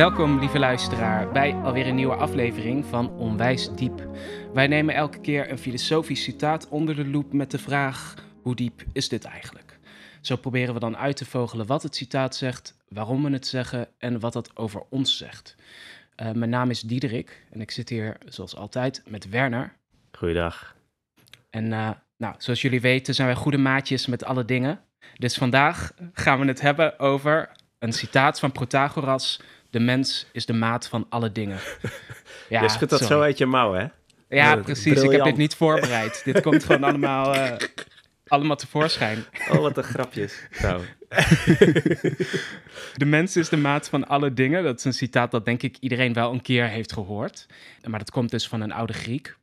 [0.00, 4.08] Welkom, lieve luisteraar, bij alweer een nieuwe aflevering van Onwijs Diep.
[4.52, 8.82] Wij nemen elke keer een filosofisch citaat onder de loep met de vraag: hoe diep
[8.92, 9.78] is dit eigenlijk?
[10.20, 13.88] Zo proberen we dan uit te vogelen wat het citaat zegt, waarom we het zeggen
[13.98, 15.56] en wat dat over ons zegt.
[16.16, 19.76] Uh, mijn naam is Diederik en ik zit hier zoals altijd met Werner.
[20.12, 20.76] Goeiedag.
[21.50, 24.80] En uh, nou, zoals jullie weten zijn wij goede maatjes met alle dingen.
[25.14, 29.40] Dus vandaag gaan we het hebben over een citaat van Protagoras.
[29.70, 31.58] De mens is de maat van alle dingen.
[32.48, 33.86] Ja, je schudt dat zo uit je mouw, hè?
[34.28, 35.02] Ja, precies.
[35.02, 36.24] Ik heb dit niet voorbereid.
[36.24, 37.52] dit komt gewoon allemaal, uh,
[38.26, 39.24] allemaal tevoorschijn.
[39.50, 40.34] Oh, wat een grapjes.
[40.62, 40.82] Nou.
[42.94, 44.62] de mens is de maat van alle dingen.
[44.62, 47.46] Dat is een citaat dat denk ik iedereen wel een keer heeft gehoord.
[47.84, 49.36] Maar dat komt dus van een oude Griek.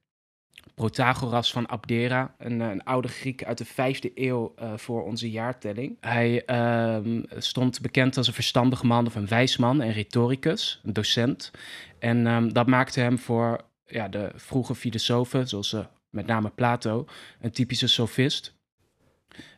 [0.77, 5.97] Protagoras van Abdera, een, een, oude Griek uit de vijfde eeuw uh, voor onze jaartelling.
[5.99, 10.93] Hij uh, stond bekend als een verstandig man of een wijs man en retoricus, een
[10.93, 11.51] docent.
[11.99, 17.05] En um, dat maakte hem voor ja, de vroege filosofen, zoals uh, met name Plato,
[17.41, 18.55] een typische sofist.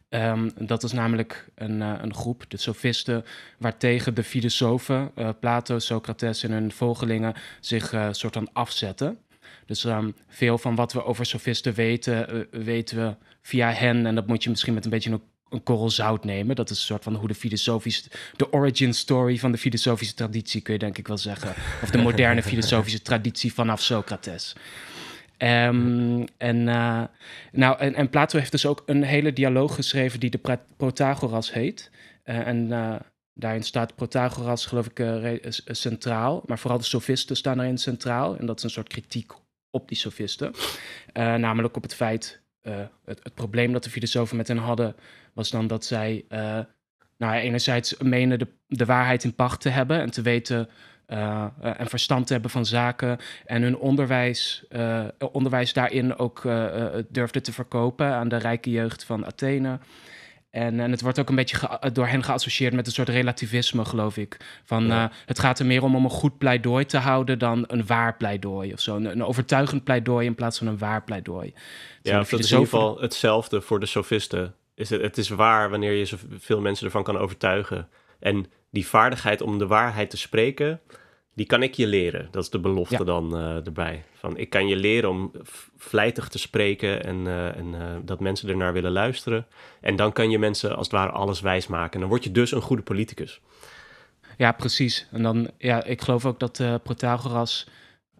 [0.09, 3.25] Um, dat is namelijk een, een groep, de sofisten,
[3.57, 9.19] waartegen de filosofen, Plato, Socrates en hun volgelingen zich uh, soort van afzetten.
[9.65, 14.05] Dus um, veel van wat we over sofisten weten, uh, weten we via hen.
[14.05, 16.55] En dat moet je misschien met een beetje een, een korrel zout nemen.
[16.55, 20.61] Dat is een soort van hoe de filosofische, de origin story van de filosofische traditie,
[20.61, 21.53] kun je denk ik wel zeggen.
[21.83, 24.55] Of de moderne filosofische traditie vanaf Socrates.
[25.37, 27.03] Um, en, uh,
[27.51, 31.91] nou, en, en, Plato heeft dus ook een hele dialoog geschreven die de Protagoras heet.
[32.25, 32.71] Uh, en
[33.39, 36.43] daarin staat Protagoras, geloof ik, centraal.
[36.45, 38.37] Maar vooral de sofisten staan daarin centraal.
[38.37, 39.31] En dat is een soort kritiek
[39.71, 40.53] op die sofisten.
[41.13, 42.73] Uh, namelijk op het feit, uh,
[43.05, 44.95] het, probleem dat de filosofen met hen hadden,
[45.33, 46.59] was dan dat zij, uh,
[47.17, 50.69] nou enerzijds menen de, de waarheid in pacht te hebben en te weten
[51.61, 54.65] en verstand te hebben van zaken en hun onderwijs,
[55.31, 56.41] onderwijs daarin ook
[57.07, 59.79] durfden te verkopen aan de rijke jeugd van Athene.
[60.49, 64.17] En, en het wordt ook een beetje door hen geassocieerd met een soort relativisme, geloof
[64.17, 64.37] ik.
[64.63, 65.03] Van ja.
[65.03, 68.17] uh, het gaat er meer om om een goed pleidooi te houden dan een waar
[68.17, 68.95] pleidooi of zo.
[68.95, 71.53] Een, een overtuigend pleidooi in plaats van een waar pleidooi.
[72.01, 74.55] Ja, of dat is in ieder geval hetzelfde voor de sofisten.
[74.75, 77.89] Is het, het is waar wanneer je zoveel mensen ervan kan overtuigen.
[78.19, 80.81] En die vaardigheid om de waarheid te spreken,
[81.39, 82.27] die kan ik je leren.
[82.31, 83.03] Dat is de belofte ja.
[83.03, 84.03] dan uh, erbij.
[84.13, 85.31] Van ik kan je leren om
[85.77, 89.45] vlijtig te spreken en, uh, en uh, dat mensen ernaar willen luisteren.
[89.81, 91.93] En dan kan je mensen als het ware alles wijs maken.
[91.93, 93.41] En dan word je dus een goede politicus.
[94.37, 95.07] Ja, precies.
[95.11, 97.67] En dan, ja, ik geloof ook dat Protagoras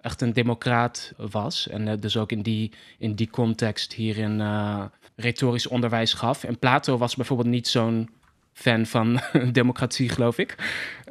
[0.01, 1.68] echt een democraat was.
[1.68, 4.41] En dus ook in die, in die context hierin
[5.16, 6.44] retorisch onderwijs gaf.
[6.44, 8.09] En Plato was bijvoorbeeld niet zo'n
[8.59, 9.20] fan van
[9.52, 10.56] democratie, geloof ik.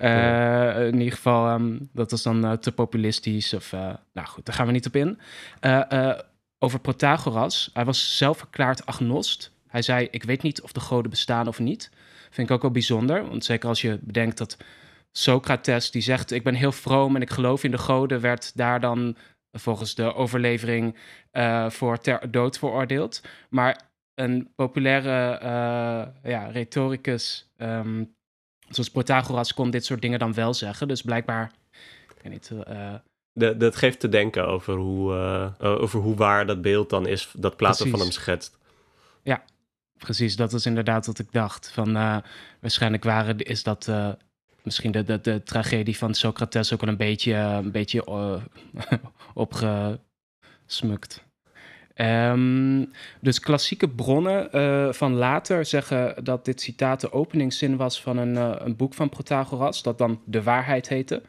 [0.00, 0.72] Ja.
[0.74, 3.54] In ieder geval, um, dat was dan uh, te populistisch.
[3.54, 3.80] Of, uh,
[4.12, 5.18] nou goed, daar gaan we niet op in.
[6.58, 7.70] over Protagoras.
[7.72, 9.52] Hij was zelf verklaard agnost.
[9.68, 11.90] Hij zei, ik weet niet of de goden bestaan of niet.
[12.30, 13.28] Vind ik ook wel bijzonder.
[13.28, 14.56] Want zeker als je bedenkt dat
[15.12, 18.80] Socrates, die zegt, ik ben heel vroom en ik geloof in de goden, werd daar
[18.80, 19.16] dan
[19.52, 20.96] volgens de overlevering
[21.68, 23.22] voor ter dood veroordeeld.
[23.48, 23.87] Maar
[24.18, 28.14] een populaire uh, ja, retoricus um,
[28.68, 30.88] zoals Protagoras kon dit soort dingen dan wel zeggen.
[30.88, 31.52] Dus blijkbaar,
[32.16, 32.50] ik weet niet...
[32.68, 32.94] Uh,
[33.32, 35.14] de, dat geeft te denken over hoe,
[35.60, 37.92] uh, over hoe waar dat beeld dan is dat Plato precies.
[37.92, 38.58] van hem schetst.
[39.22, 39.42] Ja,
[39.98, 40.36] precies.
[40.36, 41.70] Dat is inderdaad wat ik dacht.
[41.70, 41.92] Van,
[42.60, 43.90] waarschijnlijk waren, is dat
[44.62, 48.06] misschien de, de, de tragedie van Socrates ook wel een beetje, een beetje
[49.34, 51.27] opgesmukt.
[52.00, 58.16] Um, dus klassieke bronnen uh, van later zeggen dat dit citaat de openingszin was van
[58.16, 61.22] een, uh, een boek van Protagoras, dat dan De Waarheid heette.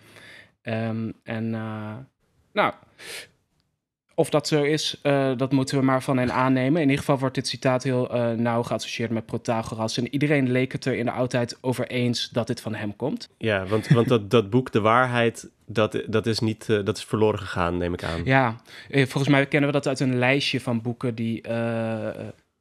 [0.63, 1.95] Um, en uh,
[2.53, 2.73] nou,
[4.19, 6.75] of dat zo is, uh, dat moeten we maar van hen aannemen.
[6.75, 9.97] In ieder geval wordt dit citaat heel uh, nauw geassocieerd met Protagoras.
[9.97, 13.29] En iedereen leek het er in de oudheid over eens dat dit van hem komt.
[13.37, 17.03] Ja, want, want dat, dat boek, De Waarheid, dat, dat, is niet, uh, dat is
[17.03, 18.21] verloren gegaan, neem ik aan.
[18.23, 18.55] Ja,
[18.89, 21.41] volgens mij kennen we dat uit een lijstje van boeken die,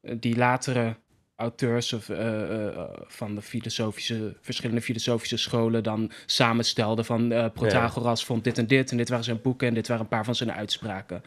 [0.00, 0.96] die latere
[1.38, 8.26] auteurs of, uh, uh, van de filosofische, verschillende filosofische scholen dan samenstelden van Protagoras ja.
[8.26, 10.34] vond dit en dit en dit waren zijn boeken en dit waren een paar van
[10.34, 11.22] zijn uitspraken.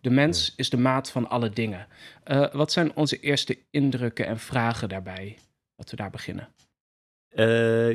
[0.00, 1.86] De mens is de maat van alle dingen.
[2.52, 5.38] wat zijn onze eerste indrukken en vragen daarbij?
[5.76, 6.48] Dat we daar beginnen.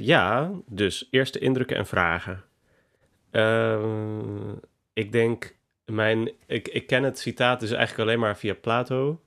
[0.01, 2.43] ja, dus eerste indrukken en vragen.
[3.31, 4.51] Ehm,
[4.93, 9.21] ik denk, mijn, ik, ik ken het citaat dus eigenlijk alleen maar via Plato.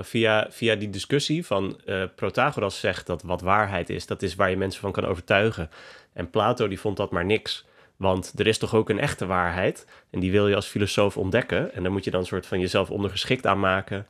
[0.00, 1.80] Via, via die discussie van
[2.14, 5.70] Protagoras zegt dat wat waarheid is, dat is waar je mensen van kan overtuigen.
[6.12, 7.66] En Plato die vond dat maar niks.
[7.96, 9.86] Want er is toch ook een echte waarheid.
[10.10, 11.74] En die wil je als filosoof ontdekken.
[11.74, 14.06] En daar moet je dan een soort van jezelf ondergeschikt aan maken.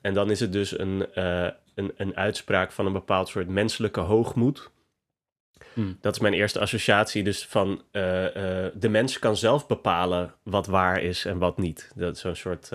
[0.00, 4.00] En dan is het dus een, uh, een, een uitspraak van een bepaald soort menselijke
[4.00, 4.70] hoogmoed.
[5.72, 5.98] Hmm.
[6.00, 7.22] Dat is mijn eerste associatie.
[7.22, 7.82] Dus van
[8.74, 11.92] de mens kan zelf bepalen wat waar is en wat niet.
[11.94, 12.70] Dat is zo'n soort.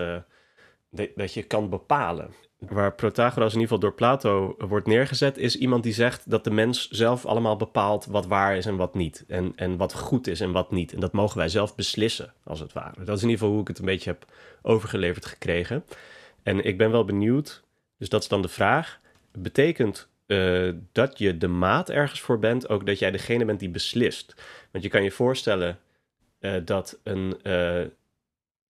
[0.90, 5.82] Dat je kan bepalen waar Protagoras in ieder geval door Plato wordt neergezet, is iemand
[5.82, 9.24] die zegt dat de mens zelf allemaal bepaalt wat waar is en wat niet.
[9.28, 10.92] En, en wat goed is en wat niet.
[10.92, 13.04] En dat mogen wij zelf beslissen, als het ware.
[13.04, 14.24] Dat is in ieder geval hoe ik het een beetje heb
[14.62, 15.84] overgeleverd gekregen.
[16.42, 17.62] En ik ben wel benieuwd,
[17.98, 19.00] dus dat is dan de vraag.
[19.32, 23.70] Betekent uh, dat je de maat ergens voor bent, ook dat jij degene bent die
[23.70, 24.34] beslist?
[24.70, 25.78] Want je kan je voorstellen
[26.40, 27.82] uh, dat een uh,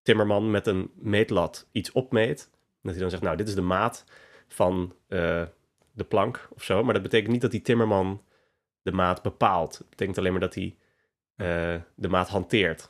[0.01, 2.49] timmerman met een meetlat iets opmeet
[2.81, 4.05] dat hij dan zegt, nou, dit is de maat
[4.47, 5.43] van uh,
[5.91, 6.83] de plank of zo.
[6.83, 8.23] Maar dat betekent niet dat die timmerman
[8.81, 9.77] de maat bepaalt.
[9.77, 10.75] Het betekent alleen maar dat hij
[11.35, 12.89] uh, de maat hanteert.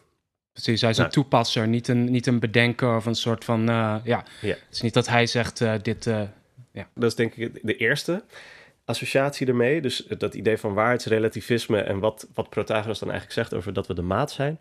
[0.51, 3.59] Precies, hij is nou, een toepasser, niet een, niet een bedenker of een soort van,
[3.61, 3.65] uh,
[4.03, 4.03] ja.
[4.03, 4.25] ja.
[4.41, 6.05] Het is niet dat hij zegt, dit,
[6.71, 6.89] ja.
[6.93, 8.23] Dat is denk ik de eerste
[8.85, 9.81] associatie ermee.
[9.81, 13.93] Dus dat idee van waarheidsrelativisme en wat, wat Protagoras dan eigenlijk zegt over dat we
[13.93, 14.59] de maat zijn.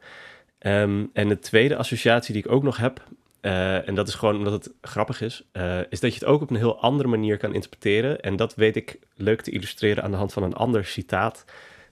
[0.66, 3.02] Um, en de tweede associatie die ik ook nog heb,
[3.42, 6.42] uh, en dat is gewoon omdat het grappig is, uh, is dat je het ook
[6.42, 8.20] op een heel andere manier kan interpreteren.
[8.20, 11.44] En dat weet ik leuk te illustreren aan de hand van een ander citaat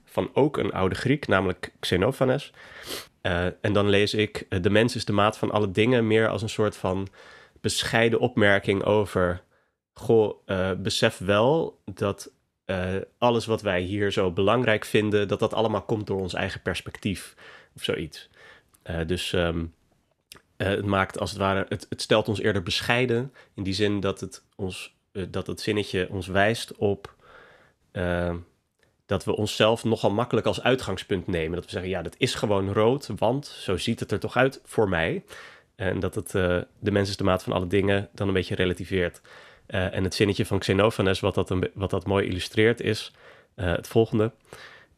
[0.05, 2.53] van ook een oude Griek, namelijk Xenophanes.
[3.21, 6.41] Uh, en dan lees ik: De mens is de maat van alle dingen, meer als
[6.41, 7.07] een soort van
[7.61, 9.41] bescheiden opmerking over.
[9.93, 10.35] Goh,
[10.77, 12.31] besef wel dat
[13.17, 17.35] alles wat wij hier zo belangrijk vinden, dat dat allemaal komt door ons eigen perspectief
[17.75, 18.29] of zoiets.
[19.07, 19.33] Dus.
[19.33, 19.73] Um,
[20.61, 23.33] uh, het maakt als het ware, het, het, stelt ons eerder bescheiden.
[23.53, 27.15] In die zin dat het, ons, uh, dat het zinnetje ons wijst op
[27.91, 28.35] uh,
[29.05, 31.55] dat we onszelf nogal makkelijk als uitgangspunt nemen.
[31.55, 34.61] Dat we zeggen, ja, dat is gewoon rood, want zo ziet het er toch uit
[34.63, 35.23] voor mij.
[35.75, 36.31] En dat het
[36.79, 39.21] de mens is de maat van alle dingen dan een beetje relativeert.
[39.67, 43.11] en het zinnetje van Xenophanes, wat dat, een, wat dat mooi illustreert, is
[43.55, 44.31] het volgende.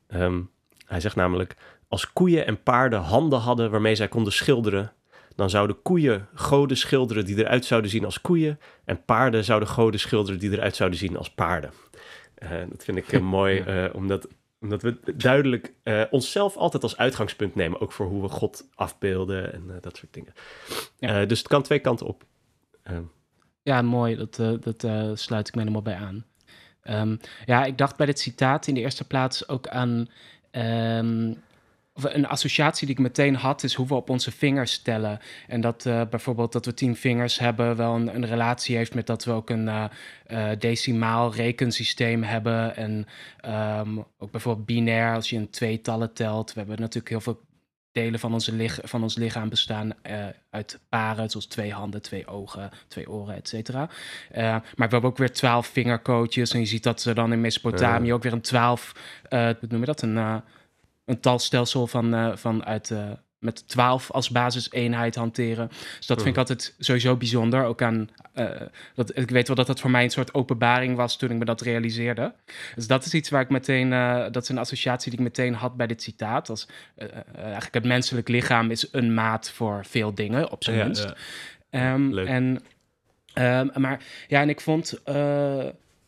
[0.08, 0.50] Um,
[0.86, 1.56] hij zegt namelijk,
[1.92, 4.92] als koeien en paarden handen hadden waarmee zij konden schilderen,
[5.36, 8.60] dan zouden koeien goden schilderen die eruit zouden zien als koeien.
[8.86, 11.72] En paarden zouden goden schilderen die eruit zouden zien als paarden.
[12.44, 14.28] Uh, dat vind ik uh, mooi, uh, omdat,
[14.62, 15.74] omdat we duidelijk
[16.10, 17.82] onszelf altijd als uitgangspunt nemen.
[17.82, 20.34] Ook voor hoe we God afbeelden en dat soort dingen.
[21.00, 21.26] Ja.
[21.26, 22.24] dus het kan twee kanten op.
[23.64, 24.16] ja, mooi.
[24.16, 26.26] Dat, dat sluit ik me helemaal bij aan.
[26.84, 30.10] Um, ja, ik dacht bij dit citaat in de eerste plaats ook aan...
[30.52, 31.38] Um,
[31.94, 35.20] een associatie die ik meteen had, is hoe we op onze vingers tellen.
[35.48, 39.08] En dat uh, bijvoorbeeld dat we tien vingers hebben, wel een, een relatie heeft met
[39.08, 39.84] dat we ook een uh,
[40.28, 42.76] uh, decimaal rekensysteem hebben.
[42.76, 43.06] En
[43.80, 46.54] um, ook bijvoorbeeld binair, als je in tweetallen telt.
[46.54, 47.42] We hebben natuurlijk heel veel
[47.92, 49.94] delen van, onze van ons lichaam bestaan
[50.50, 53.90] uit paren, zoals twee handen, twee ogen, twee oren, et cetera.
[54.34, 56.54] maar we hebben ook weer twaalf vingercoaches.
[56.54, 58.96] En je ziet dat ze dan in Mesopotamië ook weer een twaalf,
[59.30, 60.42] hoe noem je dat, een
[61.12, 63.04] een talstelsel van, uh, van uit, uh,
[63.40, 65.68] met 12 als basiseenheid hanteren.
[65.98, 67.64] Dus dat vind ik altijd sowieso bijzonder.
[67.64, 68.50] Ook aan, uh,
[68.96, 71.46] dat, ik weet wel dat dat voor mij een soort openbaring was toen ik me
[71.46, 72.34] dat realiseerde.
[72.76, 73.90] Dus dat is iets waar ik meteen,
[74.32, 76.50] dat is een associatie die ik meteen had bij dit citaat.
[76.50, 76.68] Als,
[77.36, 81.14] eigenlijk het menselijk lichaam is een maat voor veel dingen, op zijn minst.
[81.70, 81.94] Ja.
[81.94, 82.64] Um, en,
[83.34, 85.02] um, maar ja, en ik vond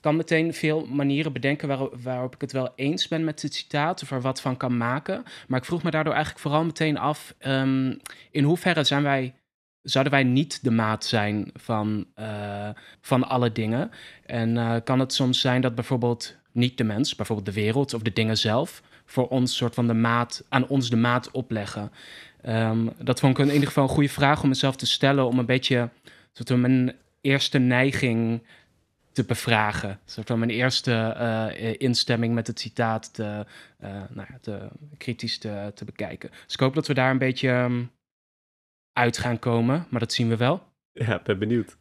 [0.04, 4.12] kan meteen veel manieren bedenken waarop ik het wel eens ben met het citaat of
[4.12, 5.24] er wat van kan maken.
[5.48, 8.00] Maar ik vroeg me daardoor eigenlijk vooral meteen af: um,
[8.32, 9.34] in hoeverre zijn wij,
[9.82, 12.70] zouden wij niet de maat zijn van, uh,
[13.02, 13.92] van alle dingen?
[14.26, 18.02] En uh, kan het soms zijn dat bijvoorbeeld niet de mens, bijvoorbeeld de wereld of
[18.02, 21.92] de dingen zelf, voor ons soort van de maat, aan ons de maat opleggen?
[22.46, 25.40] Um, dat vond ik in ieder geval een goede vraag om mezelf te stellen, om
[25.40, 25.90] een beetje
[26.32, 28.42] soort mijn eerste neiging
[29.14, 30.00] te bevragen.
[30.06, 33.46] Soort van mijn eerste uh, instemming met het citaat te,
[33.84, 34.68] uh, nou ja, te,
[34.98, 36.30] kritisch te, te, bekijken.
[36.30, 37.92] Dus ik hoop dat we daar een beetje um,
[38.94, 40.64] uit gaan komen, maar dat zien we wel.
[40.92, 41.78] Ja, ben benieuwd.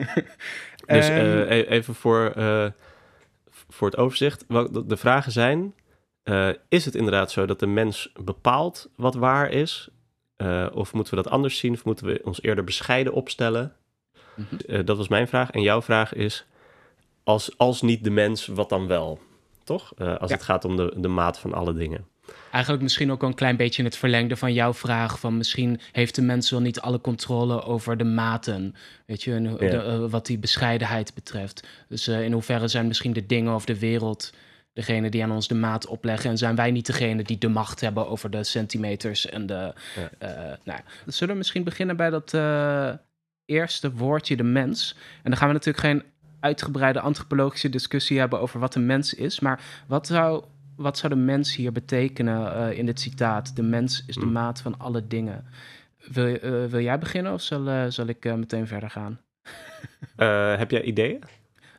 [0.86, 2.32] dus um, even voor,
[3.68, 4.44] voor het overzicht.
[4.88, 5.74] De vragen zijn,
[6.68, 9.90] is het inderdaad zo dat de mens bepaalt wat waar is?
[10.72, 11.72] of moeten we dat anders zien?
[11.72, 13.76] Of moeten we ons eerder bescheiden opstellen?
[14.34, 14.84] -hmm.
[14.84, 15.50] dat was mijn vraag.
[15.50, 16.46] En jouw vraag is,
[17.24, 19.20] als, als niet de mens, wat dan wel?
[19.64, 19.92] Toch?
[19.98, 22.06] Uh, als het gaat om de, de maat van alle dingen.
[22.50, 26.14] Eigenlijk misschien ook een klein beetje in het verlengde van jouw vraag: van misschien heeft
[26.14, 28.74] de mens wel niet alle controle over de maten,
[29.06, 31.66] weet je, en, eh, wat die bescheidenheid betreft.
[31.88, 34.32] Dus uh, in hoeverre zijn misschien de dingen of de wereld
[34.72, 36.30] degene die aan ons de maat opleggen.
[36.30, 39.74] En zijn wij niet degene die de macht hebben over de centimeters en de.
[39.96, 40.50] Ja.
[40.50, 42.34] Uh, nou, zullen we misschien beginnen bij dat
[43.44, 44.96] eerste woordje, de mens.
[45.22, 46.11] En dan gaan we natuurlijk geen
[46.42, 49.40] uitgebreide antropologische discussie hebben over wat een mens is.
[49.40, 50.44] Maar wat zou,
[50.76, 53.56] wat zou de mens hier betekenen uh, in dit citaat?
[53.56, 54.32] De mens is de hmm.
[54.32, 55.44] maat van alle dingen.
[56.12, 59.20] Wil, uh, wil jij beginnen of zal, uh, zal ik meteen verder gaan?
[60.58, 61.22] heb jij ideeën?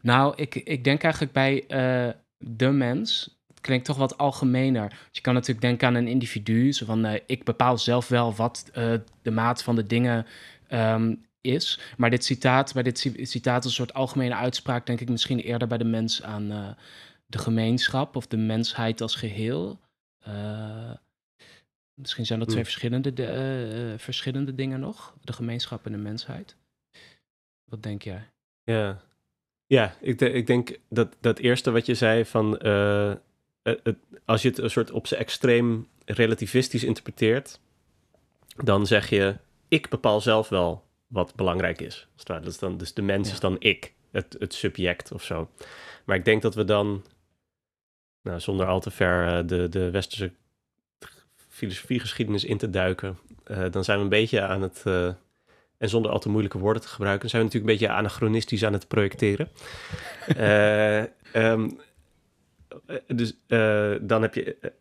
[0.02, 1.66] Nou, ik, ik denk eigenlijk bij
[2.38, 3.38] de mens.
[3.48, 5.00] Het klinkt toch wat algemener.
[5.12, 6.72] je kan natuurlijk denken aan een individu.
[6.72, 8.70] Zo van, ik bepaal zelf wel wat
[9.22, 10.26] de maat van de dingen
[10.70, 11.80] um, is.
[11.98, 15.68] Maar dit citaat, bij dit citaat is een soort algemene uitspraak, denk ik misschien eerder
[15.68, 16.70] bij de mens aan uh,
[17.26, 19.80] de gemeenschap of de mensheid als geheel.
[20.28, 20.94] Uh,
[21.94, 26.56] misschien zijn dat twee verschillende, de, uh, verschillende dingen nog, de gemeenschap en de mensheid.
[27.70, 28.30] Wat denk jij?
[28.64, 29.02] Ja,
[29.66, 32.52] ja ik, de, ik denk dat dat eerste wat je zei van
[33.64, 37.60] het, als je het een soort op zijn extreem relativistisch interpreteert,
[38.56, 42.08] dan zeg je ik bepaal zelf wel wat belangrijk is.
[42.24, 45.50] Dat is dan, dus de mens is dan ik, het, het subject of zo.
[46.06, 47.06] Maar ik denk dat we dan,
[48.22, 50.32] nou, zonder al te ver uh, de, de westerse
[51.50, 53.18] filosofiegeschiedenis in te duiken,
[53.48, 55.08] uh, dan zijn we een beetje aan het, uh,
[55.78, 58.74] en zonder al te moeilijke woorden te gebruiken, zijn we natuurlijk een beetje anachronistisch aan
[58.74, 59.50] het projecteren.
[61.36, 61.80] um,
[63.20, 63.38] dus
[64.02, 64.74] dan heb je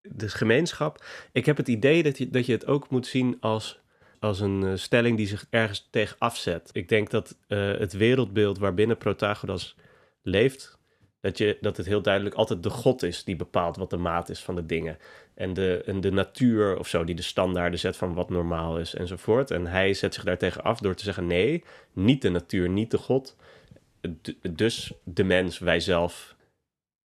[0.00, 1.04] de gemeenschap.
[1.32, 3.80] Ik heb het idee dat je, dat je het ook moet zien als
[4.20, 6.70] als een uh, stelling die zich ergens tegen afzet.
[6.72, 9.76] Ik denk dat uh, het wereldbeeld waarbinnen Protagoras
[10.22, 10.78] leeft,
[11.20, 14.28] dat, je, dat het heel duidelijk altijd de God is die bepaalt wat de maat
[14.28, 14.98] is van de dingen.
[15.34, 18.94] En de, en de natuur of zo, die de standaarden zet van wat normaal is
[18.94, 19.50] enzovoort.
[19.50, 22.98] En hij zet zich daartegen af door te zeggen: nee, niet de natuur, niet de
[22.98, 23.36] God.
[24.50, 26.36] dus de mens, wij zelf.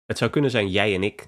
[0.05, 1.27] Het zou kunnen zijn jij en ik.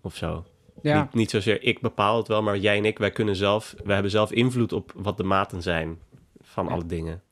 [0.00, 0.44] Of zo.
[0.84, 1.02] Ja.
[1.02, 3.94] Niet, niet zozeer ik bepaal het wel, maar jij en ik, wij kunnen zelf, wij
[3.94, 5.98] hebben zelf invloed op wat de maten zijn
[6.40, 7.22] van alle dingen.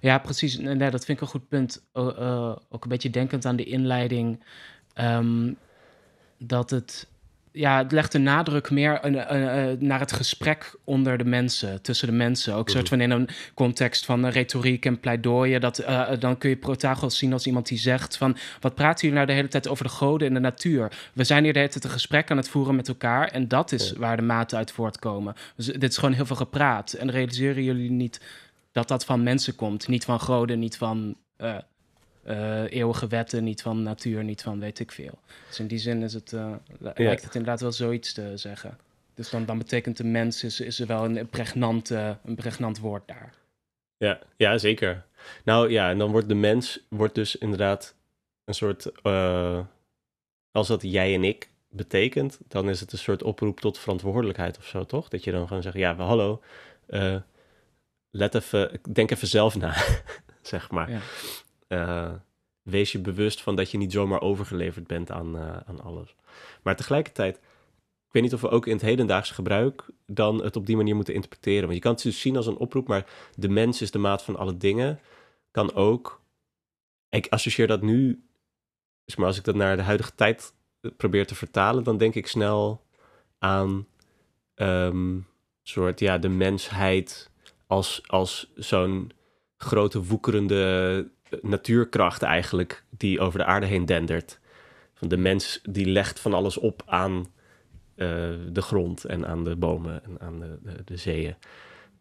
[0.00, 0.58] Ja, precies.
[0.58, 1.88] Nee, dat vind ik een goed punt.
[1.94, 4.44] Uh, ook een beetje denkend aan de inleiding.
[5.00, 5.56] Um,
[6.38, 7.08] dat het
[7.58, 12.08] ja, het legt de nadruk meer uh, uh, naar het gesprek onder de mensen, tussen
[12.08, 12.54] de mensen.
[12.54, 15.60] Ook soort van in een context van retoriek en pleidooien.
[15.60, 15.84] Dat,
[16.18, 18.36] dan kun je Protagoras zien als iemand die zegt van...
[18.60, 21.10] wat praten jullie nou de hele tijd over de goden en de natuur?
[21.12, 23.28] We zijn hier de hele tijd een gesprek aan het voeren met elkaar...
[23.28, 25.34] en dat is waar de maten uit voortkomen.
[25.56, 26.92] Dus dit is gewoon heel veel gepraat.
[26.92, 28.20] En realiseren jullie niet
[28.72, 29.88] dat dat van mensen komt?
[29.88, 31.16] Niet van goden, niet van
[32.28, 35.18] uh, eeuwige wetten, niet van natuur, niet van weet ik veel.
[35.48, 38.78] Dus in die zin is het, uh, lijkt het inderdaad wel zoiets te zeggen.
[39.14, 43.02] Dus dan, dan betekent de mens, is, is er wel een, pregnante, een pregnant woord
[43.06, 43.34] daar.
[43.96, 45.04] Ja, ja, zeker.
[45.44, 47.94] Nou ja, en dan wordt de mens wordt dus inderdaad
[48.44, 49.60] een soort, uh,
[50.50, 54.66] als dat jij en ik betekent, dan is het een soort oproep tot verantwoordelijkheid of
[54.66, 55.08] zo, toch?
[55.08, 56.42] Dat je dan gewoon zegt, ja, hallo,
[58.10, 59.76] let even, denk even zelf na,
[60.42, 60.90] zeg maar.
[60.90, 61.00] Ja.
[61.68, 62.12] Uh,
[62.62, 66.14] wees je bewust van dat je niet zomaar overgeleverd bent aan, uh, aan alles.
[66.62, 70.66] Maar tegelijkertijd, ik weet niet of we ook in het hedendaagse gebruik dan het op
[70.66, 71.62] die manier moeten interpreteren.
[71.62, 74.22] Want je kan het dus zien als een oproep, maar de mens is de maat
[74.22, 75.00] van alle dingen.
[75.50, 76.22] Kan ook,
[77.08, 78.22] ik associeer dat nu,
[79.16, 82.26] maar als ik dat naar de huidige tijd eh, probeer te vertalen, dan denk ik
[82.26, 82.86] snel
[83.38, 83.86] aan
[84.54, 85.26] um,
[85.62, 87.30] soort, ja, de mensheid
[87.66, 89.10] als, als zo'n
[89.56, 91.10] grote woekerende
[91.42, 94.38] natuurkracht eigenlijk die over de aarde heen dendert.
[94.94, 97.26] Van de mens die legt van alles op aan uh,
[98.52, 101.34] de grond en aan de bomen en aan de, de, de zeeën.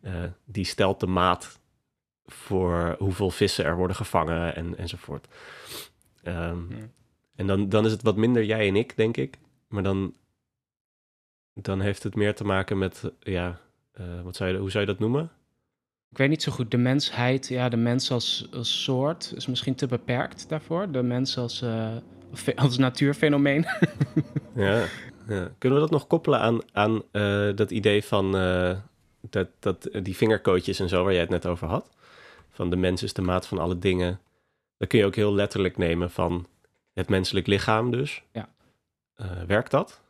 [0.02, 0.14] Uh,
[0.46, 1.60] die stelt de maat
[2.26, 5.28] voor hoeveel vissen er worden gevangen en, enzovoort.
[6.24, 6.90] Um, ja.
[7.36, 9.38] En dan, dan is het wat minder jij en ik, denk ik.
[9.68, 10.14] Maar dan,
[11.54, 13.60] dan heeft het meer te maken met, ja,
[14.00, 15.32] uh, wat zou je, hoe zou je dat noemen?
[16.18, 16.72] Ik weet niet zo goed.
[16.72, 20.92] De mensheid, ja, de mens als, als soort is misschien te beperkt daarvoor.
[20.92, 21.96] De mens als, uh,
[22.56, 23.66] als natuurfenomeen.
[24.56, 24.86] ja,
[25.28, 28.78] ja, Kunnen we dat nog koppelen aan, aan uh, dat idee van uh,
[29.22, 31.90] dat, dat, die vingerkootjes en zo waar jij het net over had?
[32.50, 34.20] Van de mens is de maat van alle dingen.
[34.78, 36.48] Dat kun je ook heel letterlijk nemen van
[36.94, 38.24] het menselijk lichaam dus.
[38.32, 38.50] Ja.
[39.48, 40.02] werkt dat?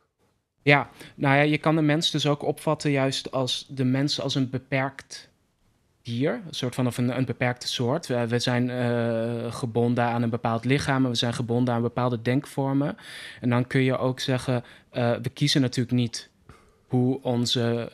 [0.62, 4.34] Ja, nou ja, je kan de mens dus ook opvatten juist als de mens als
[4.34, 5.28] een beperkt
[6.08, 8.06] een soort van of een, beperkte soort.
[8.06, 12.96] We, zijn uh, gebonden aan een bepaald lichaam, we zijn gebonden aan bepaalde denkvormen.
[13.40, 16.30] En dan kun je ook zeggen, uh, we kiezen natuurlijk niet
[16.86, 17.90] hoe, onze,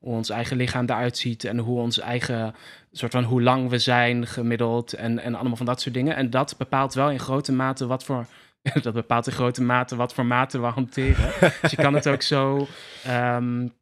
[0.00, 2.54] hoe ons eigen lichaam eruit ziet en hoe ons eigen
[2.98, 6.16] soort van hoe lang we zijn gemiddeld en, en allemaal van dat soort dingen.
[6.16, 8.26] En dat bepaalt wel in grote mate wat voor
[8.82, 11.32] dat bepaalt in grote mate wat voor maten we hanteren.
[11.62, 12.66] dus je kan het ook zo
[13.08, 13.72] um,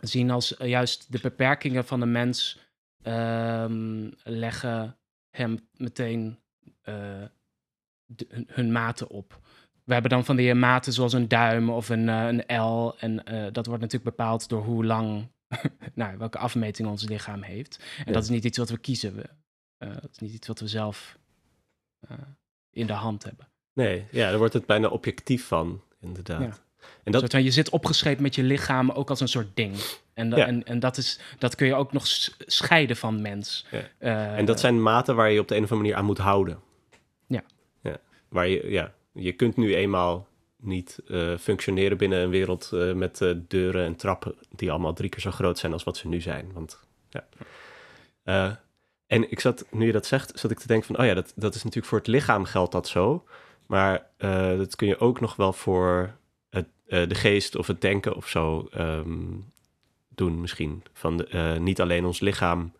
[0.00, 2.58] zien als juist de beperkingen van de mens
[3.06, 4.96] um, leggen
[5.30, 6.38] hem meteen
[6.84, 7.24] uh,
[8.04, 9.40] de, hun, hun, maten op.
[9.84, 12.94] We hebben dan van die maten zoals een duim of een, uh, een L.
[12.98, 13.16] En
[13.52, 15.28] dat wordt natuurlijk bepaald door hoe lang,
[15.94, 17.78] nou, welke afmeting ons lichaam heeft.
[17.98, 18.12] En ja.
[18.12, 19.16] dat is niet iets wat we kiezen.
[19.16, 19.28] We,
[19.78, 21.18] dat is niet iets wat we zelf
[22.70, 23.48] in de hand hebben.
[23.72, 26.40] Nee, ja, daar wordt het bijna objectief van, inderdaad.
[26.40, 26.65] Ja.
[27.02, 27.32] En dat...
[27.32, 29.74] Je zit opgeschreven met je lichaam ook als een soort ding.
[30.14, 30.46] En, ja.
[30.46, 32.06] en, en dat, is, dat kun je ook nog
[32.38, 33.66] scheiden van mens.
[33.70, 33.78] Ja.
[34.00, 36.18] Uh, en dat zijn maten waar je op de een of andere manier aan moet
[36.18, 36.60] houden.
[37.26, 37.42] Ja.
[37.82, 37.96] ja.
[38.28, 43.34] Waar je, ja, je kunt nu eenmaal niet uh, functioneren binnen een wereld uh, met
[43.48, 46.50] deuren en trappen die allemaal drie keer zo groot zijn als wat ze nu zijn.
[46.52, 46.80] Want
[48.24, 48.60] ja.
[49.06, 51.32] en ik zat, nu je dat zegt, zat ik te denken van, oh ja, dat,
[51.36, 53.24] dat is natuurlijk voor het lichaam geldt dat zo.
[53.66, 54.06] Maar
[54.56, 56.16] dat kun je ook nog wel voor
[56.86, 59.52] de geest of het denken of zo um,
[60.08, 60.82] doen misschien.
[60.92, 62.72] Van de, uh, niet alleen ons lichaam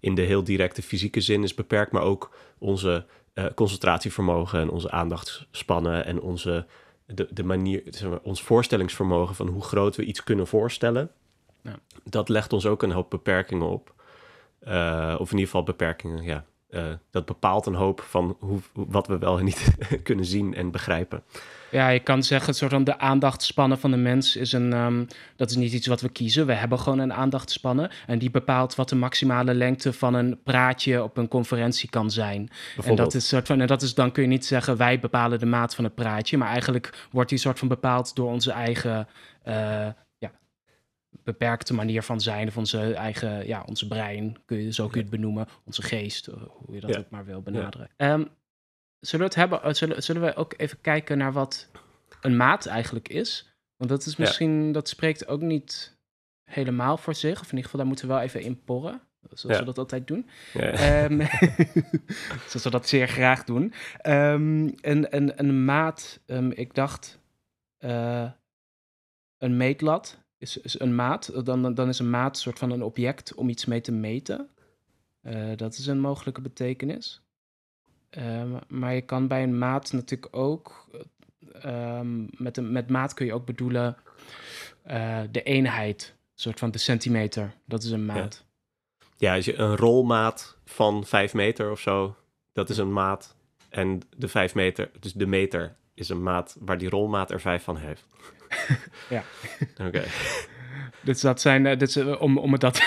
[0.00, 3.06] in de heel directe fysieke zin is beperkt, maar ook onze
[3.54, 6.66] concentratievermogen en onze aandachtspannen en onze,
[7.06, 11.10] de, de manier, zeg maar, ons voorstellingsvermogen van hoe groot we iets kunnen voorstellen.
[11.62, 11.78] Ja.
[12.04, 13.94] Dat legt ons ook een hoop beperkingen op.
[15.18, 16.44] of in ieder geval beperkingen, ja,
[16.74, 20.70] uh, dat bepaalt een hoop van hoe, wat we wel en niet kunnen zien en
[20.70, 21.22] begrijpen.
[21.70, 24.72] Ja, je kan zeggen, het soort van de aandachtspannen van de mens is een.
[24.72, 26.46] Um, dat is niet iets wat we kiezen.
[26.46, 27.90] We hebben gewoon een aandachtspannen.
[28.06, 32.50] En die bepaalt wat de maximale lengte van een praatje op een conferentie kan zijn.
[32.84, 33.60] En dat is soort van.
[33.60, 36.38] En dat is dan kun je niet zeggen, wij bepalen de maat van het praatje.
[36.38, 39.08] Maar eigenlijk wordt die soort van bepaald door onze eigen.
[39.48, 39.86] Uh,
[41.24, 45.06] beperkte manier van zijn, of onze eigen, ja, onze brein, kun je, zo kun je
[45.06, 46.98] het benoemen, onze geest, eh, hoe je dat ja.
[46.98, 47.90] ook maar wil benaderen.
[47.96, 48.12] Ja.
[48.12, 48.28] Um,
[49.00, 51.70] zullen we het hebben, eh, zullen, zullen we ook even kijken naar wat
[52.20, 53.52] een maat eigenlijk is?
[53.76, 55.98] Want dat is misschien, dat spreekt ook niet
[56.44, 59.00] helemaal voor zich, of in ieder geval daar moeten we wel even in porren.
[59.30, 60.28] Zoals we dat altijd doen.
[60.54, 61.20] Um,
[62.48, 63.72] zoals we dat zeer graag doen.
[64.06, 67.18] Um, een, een, een maat, ik dacht,
[67.78, 68.30] uh,
[69.38, 71.44] een meetlat is, is een maat.
[71.44, 74.48] Dan, dan is een maat een soort van een object om iets mee te meten.
[75.22, 77.22] Uh, dat is een mogelijke betekenis.
[78.18, 80.88] Uh, maar je kan bij een maat natuurlijk ook.
[81.66, 83.96] Um, met, een, met maat kun je ook bedoelen
[84.86, 86.14] uh, de eenheid.
[86.16, 87.54] Een soort van de centimeter.
[87.64, 88.44] Dat is een maat.
[88.98, 92.16] Ja, ja als je een rolmaat van 5 meter of zo,
[92.52, 93.36] dat is een maat.
[93.68, 97.62] En de 5 meter, dus de meter, is een maat waar die rolmaat er 5
[97.62, 98.06] van heeft.
[99.16, 99.22] ja.
[99.76, 99.86] Oké.
[99.86, 100.06] Okay.
[101.04, 102.82] Dus dat zijn, uh, dit is, uh, om, om het dat,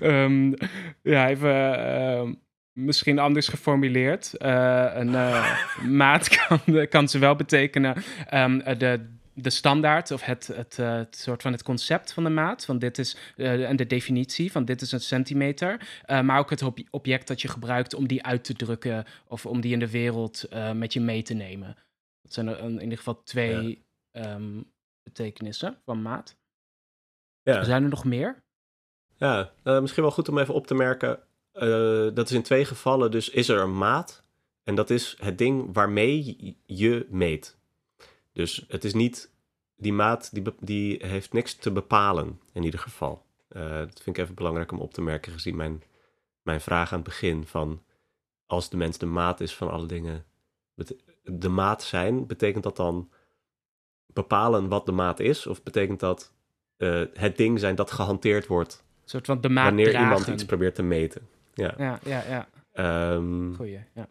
[0.00, 0.54] um,
[1.02, 2.32] ja, even uh,
[2.72, 4.32] misschien anders geformuleerd.
[4.38, 5.10] een
[5.96, 7.96] maat kan, kan ze wel betekenen
[8.34, 12.64] um, de, de standaard of het, het, het, soort van het concept van de maat.
[12.64, 16.02] Van dit is, en de definitie van dit is een centimeter.
[16.06, 19.72] maar ook het object dat je gebruikt om die uit te drukken of om die
[19.72, 21.76] in de wereld met je mee te nemen.
[22.22, 23.83] Dat zijn er in ieder geval twee
[24.16, 24.72] um,
[25.02, 26.36] betekenissen van maat.
[27.42, 27.64] Ja.
[27.64, 28.42] Zijn er nog meer?
[29.16, 31.18] Ja, uh, misschien wel goed om even op te merken.
[31.54, 34.22] Uh, dat is in twee gevallen, dus is er een maat.
[34.62, 37.56] En dat is het ding waarmee je meet.
[38.32, 39.32] Dus het is niet,
[39.76, 43.26] die maat die, die heeft niks te bepalen in ieder geval.
[43.48, 45.82] Uh, dat vind ik even belangrijk om op te merken gezien mijn,
[46.42, 47.82] mijn vraag aan het begin van
[48.46, 50.24] als de mens de maat is van alle dingen,
[51.22, 53.10] de maat zijn, betekent dat dan
[54.06, 55.46] bepalen wat de maat is?
[55.46, 56.32] Of betekent dat
[56.78, 58.84] uh, het ding zijn dat gehanteerd wordt?
[59.02, 60.08] Een soort van de maat Wanneer dragen.
[60.08, 61.28] iemand iets probeert te meten.
[61.54, 62.24] Ja, ja, ja.
[62.28, 62.48] ja.
[63.12, 64.08] Um, Goeie, ja.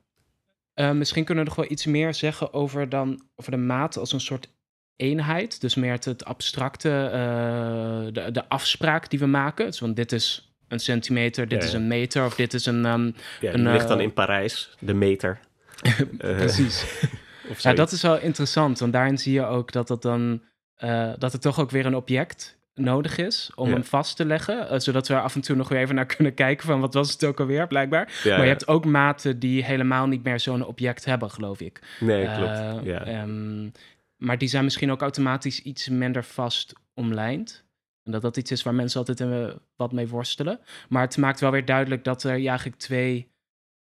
[0.75, 4.13] Uh, misschien kunnen we nog wel iets meer zeggen over, dan, over de maat als
[4.13, 4.49] een soort
[4.95, 5.61] eenheid.
[5.61, 9.65] Dus meer het, het abstracte, uh, de, de afspraak die we maken.
[9.65, 12.85] Dus, want dit is een centimeter, dit ja, is een meter of dit is een...
[12.85, 15.39] Um, ja, een, ligt dan in Parijs, de meter.
[16.17, 16.83] Precies.
[17.57, 20.41] ja, dat is wel interessant, want daarin zie je ook dat, dat, dan,
[20.83, 23.73] uh, dat er toch ook weer een object nodig is om ja.
[23.73, 24.73] hem vast te leggen.
[24.73, 27.11] Uh, zodat we af en toe nog weer even naar kunnen kijken van wat was
[27.11, 28.19] het ook alweer, blijkbaar.
[28.23, 31.81] Ja, maar je hebt ook maten die helemaal niet meer zo'n object hebben, geloof ik.
[31.99, 32.85] Nee, klopt.
[32.85, 33.21] Ja.
[33.21, 33.71] Um,
[34.17, 37.65] maar die zijn misschien ook automatisch iets minder vast omlijnd.
[38.03, 40.59] En dat dat iets is waar mensen altijd uh, wat mee worstelen.
[40.89, 43.31] Maar het maakt wel weer duidelijk dat er ja, eigenlijk twee.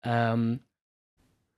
[0.01, 0.65] Um,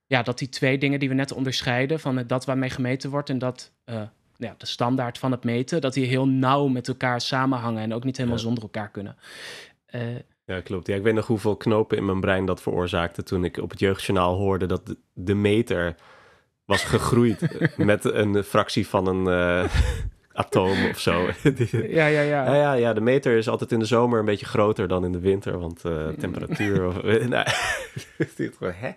[0.07, 3.37] ja, dat die twee dingen die we net onderscheiden, van dat waarmee gemeten wordt en
[3.37, 4.01] dat uh,
[4.37, 8.03] ja, de standaard van het meten, dat die heel nauw met elkaar samenhangen en ook
[8.03, 9.15] niet helemaal zonder elkaar kunnen.
[9.95, 10.01] Uh,
[10.45, 10.87] ja, klopt.
[10.87, 13.79] Ja, ik weet nog hoeveel knopen in mijn brein dat veroorzaakte toen ik op het
[13.79, 15.95] jeugdjournaal hoorde dat de, de meter
[16.65, 19.71] was gegroeid met een fractie van een uh,
[20.35, 21.29] atoom of zo.
[21.71, 22.21] ja, ja, ja.
[22.21, 25.11] Ja, ja, ja, de meter is altijd in de zomer een beetje groter dan in
[25.11, 26.87] de winter, want uh, temperatuur...
[26.87, 27.47] of, nou,
[28.59, 28.91] hè?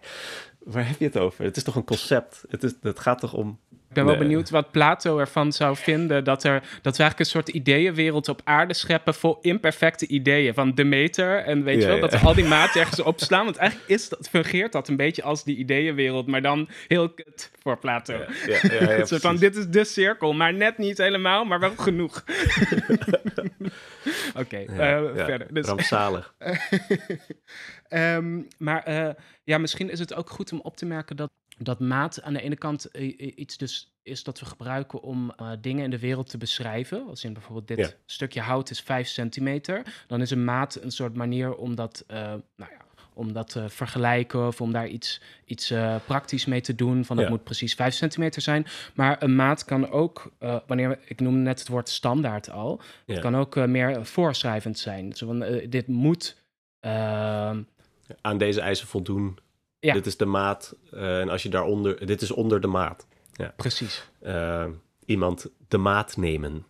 [0.65, 1.45] Waar heb je het over?
[1.45, 2.45] Het is toch een concept?
[2.49, 6.25] Het, is, het gaat toch om ik ben wel benieuwd wat Plato ervan zou vinden.
[6.25, 10.55] Dat, er, dat we eigenlijk een soort ideeënwereld op aarde scheppen vol imperfecte ideeën.
[10.55, 13.45] Van Demeter en weet je wel, dat we al die maten ergens opslaan.
[13.45, 17.51] Want eigenlijk is dat, fungeert dat een beetje als die ideeënwereld, maar dan heel kut
[17.63, 18.15] voor Plato.
[18.47, 22.25] Ja, ja, soort van, dit is de cirkel, maar net niet helemaal, maar wel genoeg.
[24.35, 25.47] Oké, okay, uh, verder.
[25.51, 26.35] Dus, rampzalig.
[27.89, 29.09] um, maar uh,
[29.45, 32.43] ja, misschien is het ook goed om op te merken dat dat maat aan de
[32.43, 36.39] ene kant iets dus is dat we gebruiken om uh, dingen in de wereld te
[36.39, 37.07] beschrijven.
[37.09, 39.83] Als in bijvoorbeeld dit stukje hout is 5 centimeter.
[40.07, 43.69] Dan is een maat een soort manier om dat, uh, nou ja, om dat te
[43.69, 47.05] vergelijken of om daar iets, iets uh, praktisch mee te doen.
[47.05, 47.33] Van het ja.
[47.33, 48.67] moet precies 5 centimeter zijn.
[48.95, 50.33] Maar een maat kan ook,
[50.67, 53.13] wanneer ik noemde net het woord standaard al, ja.
[53.13, 55.13] het kan ook meer voorschrijvend zijn.
[55.13, 56.37] Zo van, dit moet.
[58.21, 59.39] aan deze eisen voldoen
[59.81, 59.93] ja.
[59.93, 60.77] Dit is de maat.
[60.95, 63.07] Uh, en als je daaronder, dit is onder de maat.
[63.33, 63.53] Ja.
[63.57, 64.11] Precies.
[64.23, 64.67] Uh,
[65.05, 66.67] iemand de maat nemen.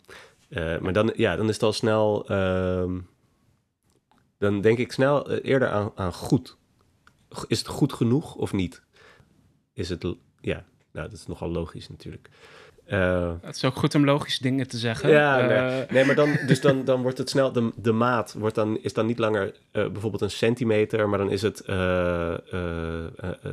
[0.48, 2.28] Uh, maar dan, ja, dan is het al snel.
[2.28, 2.98] Ehm,
[4.38, 6.56] dan denk ik snel eerder aan, aan goed.
[7.46, 8.82] Is het goed genoeg of niet?
[9.72, 10.02] Is het.
[10.40, 12.28] Ja, nou, dat is nogal logisch natuurlijk.
[12.88, 15.10] Uh, het is ook goed om logische dingen te zeggen.
[15.10, 15.86] Ja, nee.
[15.90, 18.92] nee, maar dan, dus dan, dan wordt het snel, de, de maat wordt dan, is
[18.92, 19.52] dan niet langer uh,
[19.88, 21.64] bijvoorbeeld een centimeter, maar dan is het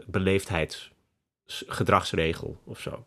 [0.06, 3.06] beleefdheidsgedragsregel of zo.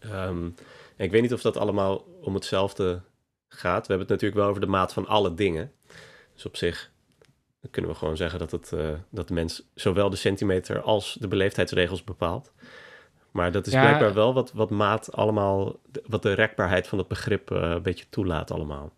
[0.00, 0.26] Ja.
[0.26, 0.54] Um,
[0.96, 3.00] ik weet niet of dat allemaal om hetzelfde
[3.48, 3.86] gaat.
[3.86, 5.72] We hebben het natuurlijk wel over de maat van alle dingen.
[6.34, 6.90] Dus op zich
[7.70, 8.72] kunnen we gewoon zeggen dat, het,
[9.10, 12.52] dat de mens zowel de centimeter als de beleefdheidsregels bepaalt.
[13.30, 17.50] Maar dat is blijkbaar wel wat, wat maat allemaal, wat de rekbaarheid van het begrip
[17.50, 18.92] uh, een beetje toelaat allemaal.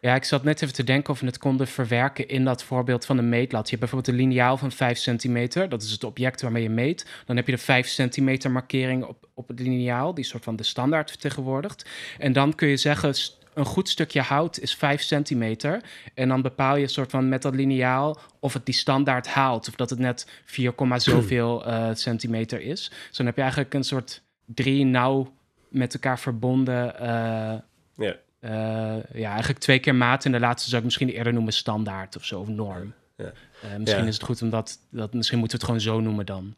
[0.00, 3.04] Ja, ik zat net even te denken of we het konden verwerken in dat voorbeeld
[3.04, 3.64] van een meetlat.
[3.64, 5.68] Je hebt bijvoorbeeld een lineaal van 5 centimeter.
[5.68, 7.06] Dat is het object waarmee je meet.
[7.26, 10.62] Dan heb je de 5 centimeter markering op, op het lineaal, die soort van de
[10.62, 11.88] standaard vertegenwoordigt.
[12.18, 13.14] En dan kun je zeggen,
[13.54, 15.80] een goed stukje hout is 5 centimeter.
[16.14, 19.68] En dan bepaal je soort van met dat lineaal of het die standaard haalt.
[19.68, 22.90] Of dat het net 4, zoveel uh, centimeter is.
[23.08, 25.32] Dus dan heb je eigenlijk een soort drie nauw
[25.68, 26.94] met elkaar verbonden.
[27.00, 27.54] Uh,
[27.96, 28.16] ja.
[28.40, 30.24] Uh, ja, eigenlijk twee keer maat.
[30.24, 32.94] En de laatste zou ik misschien eerder noemen standaard of zo, of norm.
[33.16, 33.32] Ja.
[33.78, 35.12] misschien is het goed om dat, dat...
[35.12, 36.54] Misschien moeten we het gewoon zo noemen dan.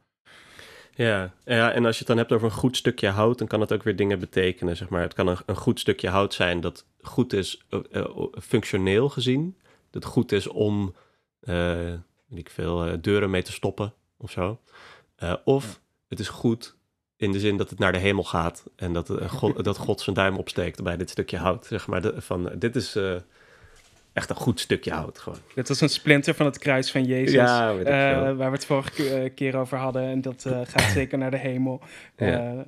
[0.96, 3.60] Ja, ja, en als je het dan hebt over een goed stukje hout, dan kan
[3.60, 4.76] het ook weer dingen betekenen.
[4.76, 5.02] Zeg maar.
[5.02, 8.04] Het kan een, een goed stukje hout zijn dat goed is uh,
[8.42, 9.56] functioneel gezien.
[9.90, 10.94] Dat goed is om,
[11.40, 11.54] uh,
[12.26, 14.60] weet ik veel, deuren mee te stoppen of zo.
[15.44, 16.76] of het is goed
[17.16, 20.16] in de zin dat het naar de hemel gaat en dat, God, dat God zijn
[20.16, 21.66] duim opsteekt bij dit stukje hout.
[21.66, 22.98] Zeg maar, de, van, dit is
[24.14, 25.38] echt een goed stukje hout gewoon.
[25.54, 27.86] Dit was een splinter van het kruis van Jezus, ja, uh,
[28.36, 30.02] waar we het vorige eh, keer over hadden.
[30.02, 31.80] En dat uh, gaat zeker naar de hemel.
[32.16, 32.64] Ja.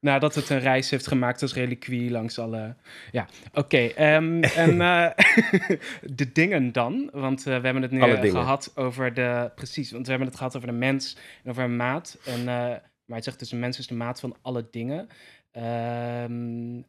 [0.00, 2.74] nadat het een reis heeft gemaakt als reliquie langs alle...
[3.12, 3.58] Ja, oké.
[3.58, 4.78] Okay, um, en
[6.20, 9.50] de dingen dan, want we hebben het nu gehad over de...
[9.54, 12.18] Precies, want we hebben het gehad over de mens en over een maat.
[12.24, 15.08] En, maar hij zegt dus een mens is de maat van alle dingen.
[15.56, 16.84] Um,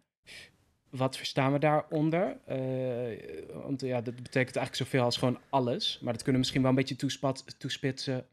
[0.92, 2.38] wat verstaan we daaronder?
[2.50, 6.00] Uh, want ja, dat betekent eigenlijk zoveel als gewoon alles.
[6.02, 8.26] Maar dat kunnen we misschien wel een beetje toespat, toespitsen.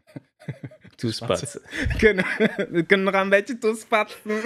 [0.97, 1.63] toespatsen.
[1.99, 2.25] kunnen,
[2.71, 4.21] we kunnen nog een beetje toespatsen.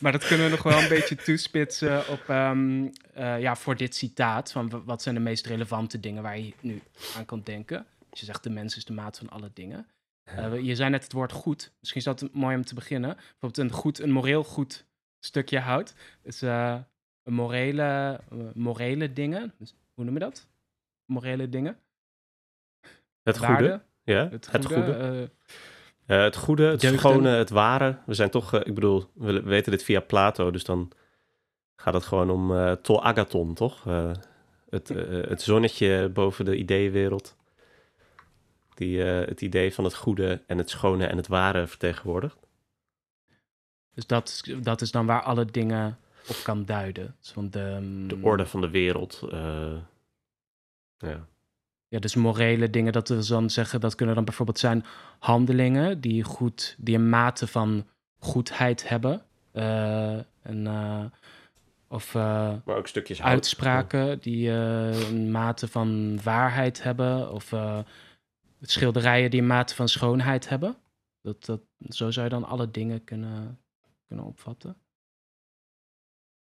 [0.00, 2.82] maar dat kunnen we nog wel een beetje toespitsen op, um,
[3.18, 4.52] uh, ja, voor dit citaat.
[4.52, 6.82] Van wat zijn de meest relevante dingen waar je nu
[7.16, 7.86] aan kan denken?
[8.10, 9.86] Als je zegt de mens is de maat van alle dingen.
[10.38, 11.72] Uh, je zei net het woord goed.
[11.80, 13.14] Misschien is dat mooi om te beginnen.
[13.14, 14.84] Bijvoorbeeld een goed, een moreel goed
[15.24, 15.94] stukje hout.
[16.22, 16.76] Dus uh,
[17.24, 18.20] morele,
[18.54, 19.52] morele dingen.
[19.58, 20.48] Dus, hoe noem je dat?
[21.04, 21.78] Morele dingen.
[23.22, 23.82] Het goede.
[24.02, 24.74] Ja, het goede.
[24.74, 25.30] Het goede.
[26.06, 27.98] Uh, het, goede, het schone, het ware.
[28.06, 30.92] We zijn toch, ik bedoel, we weten dit via Plato, dus dan
[31.76, 33.84] gaat het gewoon om uh, to agaton, toch?
[34.70, 34.88] het,
[35.28, 37.36] het zonnetje boven de ideeënwereld.
[38.74, 42.43] Die het idee van het goede en het schone en het ware vertegenwoordigt.
[43.94, 47.16] Dus dat, dat is dan waar alle dingen op kan duiden.
[47.20, 49.22] Dus van de, mm, De orde van de wereld.
[49.30, 49.76] eh,
[50.98, 51.26] ja.
[51.88, 54.84] Ja, dus morele dingen, dat we dan zeggen, dat kunnen dan bijvoorbeeld zijn
[55.18, 57.86] handelingen die, goed, die een mate van
[58.18, 59.22] goedheid hebben.
[59.52, 61.04] eh, en, eh,
[61.88, 63.32] of Maar ook stukjes hout.
[63.32, 67.32] uitspraken die een mate van waarheid hebben.
[67.32, 67.52] Of
[68.60, 70.76] schilderijen die een mate van schoonheid hebben.
[71.22, 73.58] Dat, dat, zo zou je dan alle dingen kunnen,
[74.06, 74.76] kunnen opvatten.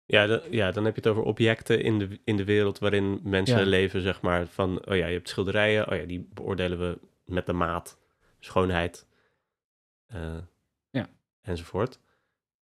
[0.05, 3.59] Ja, ja, dan heb je het over objecten in de, in de wereld waarin mensen
[3.59, 3.65] Ja.
[3.65, 4.47] leven, zeg maar.
[4.47, 7.97] Van, oh ja, je hebt schilderijen, oh ja, die beoordelen we met de maat,
[8.39, 9.07] schoonheid,
[10.05, 10.37] eh,
[10.89, 11.09] Ja.
[11.41, 11.99] enzovoort.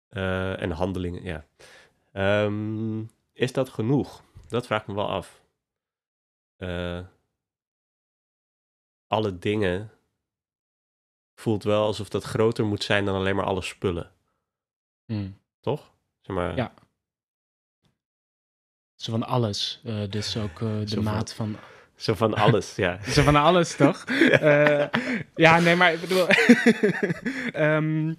[0.08, 1.46] Eh, en handelingen, ja.
[2.12, 4.24] Ehm, is dat genoeg?
[4.48, 5.41] Dat vraag ik me wel af.
[6.56, 7.06] Eh,
[9.08, 9.91] alle dingen
[11.36, 14.12] voelt wel alsof dat groter moet zijn dan alleen maar alle spullen,
[15.60, 15.91] toch?
[16.21, 16.73] Zeg maar, Ja.
[18.95, 19.82] Zo van alles.
[19.84, 21.56] eh, dus ook eh, de van- maat van
[21.95, 22.99] Zo van alles, ja.
[23.15, 24.06] Zo van alles, toch?
[24.30, 24.89] ja.
[25.36, 26.28] ja, nee, maar ik bedoel...
[27.54, 28.13] Ehm,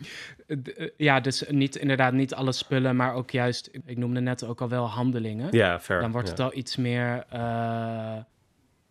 [0.46, 3.70] eh, ja, dus niet, inderdaad niet alle spullen, maar ook juist...
[3.85, 5.48] Ik noemde net ook al wel handelingen.
[5.50, 6.00] Ja, fair.
[6.00, 6.33] Dan wordt ja.
[6.35, 7.24] het al iets meer...
[7.30, 8.16] eh,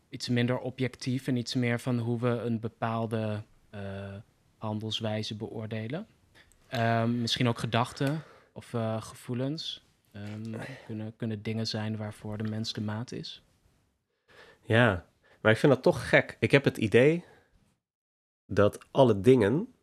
[0.10, 3.82] iets minder objectief en iets meer van hoe we een bepaalde eh,
[4.58, 6.08] handelswijze beoordelen.
[6.74, 9.84] Ehm, misschien ook gedachten of eh, gevoelens.
[10.12, 13.44] Ehm, kunnen, kunnen dingen zijn waarvoor de mens de maat is.
[14.62, 15.06] Ja,
[15.42, 16.38] maar ik vind dat toch gek.
[16.40, 17.26] Ik heb het idee
[18.46, 19.74] dat alle dingen,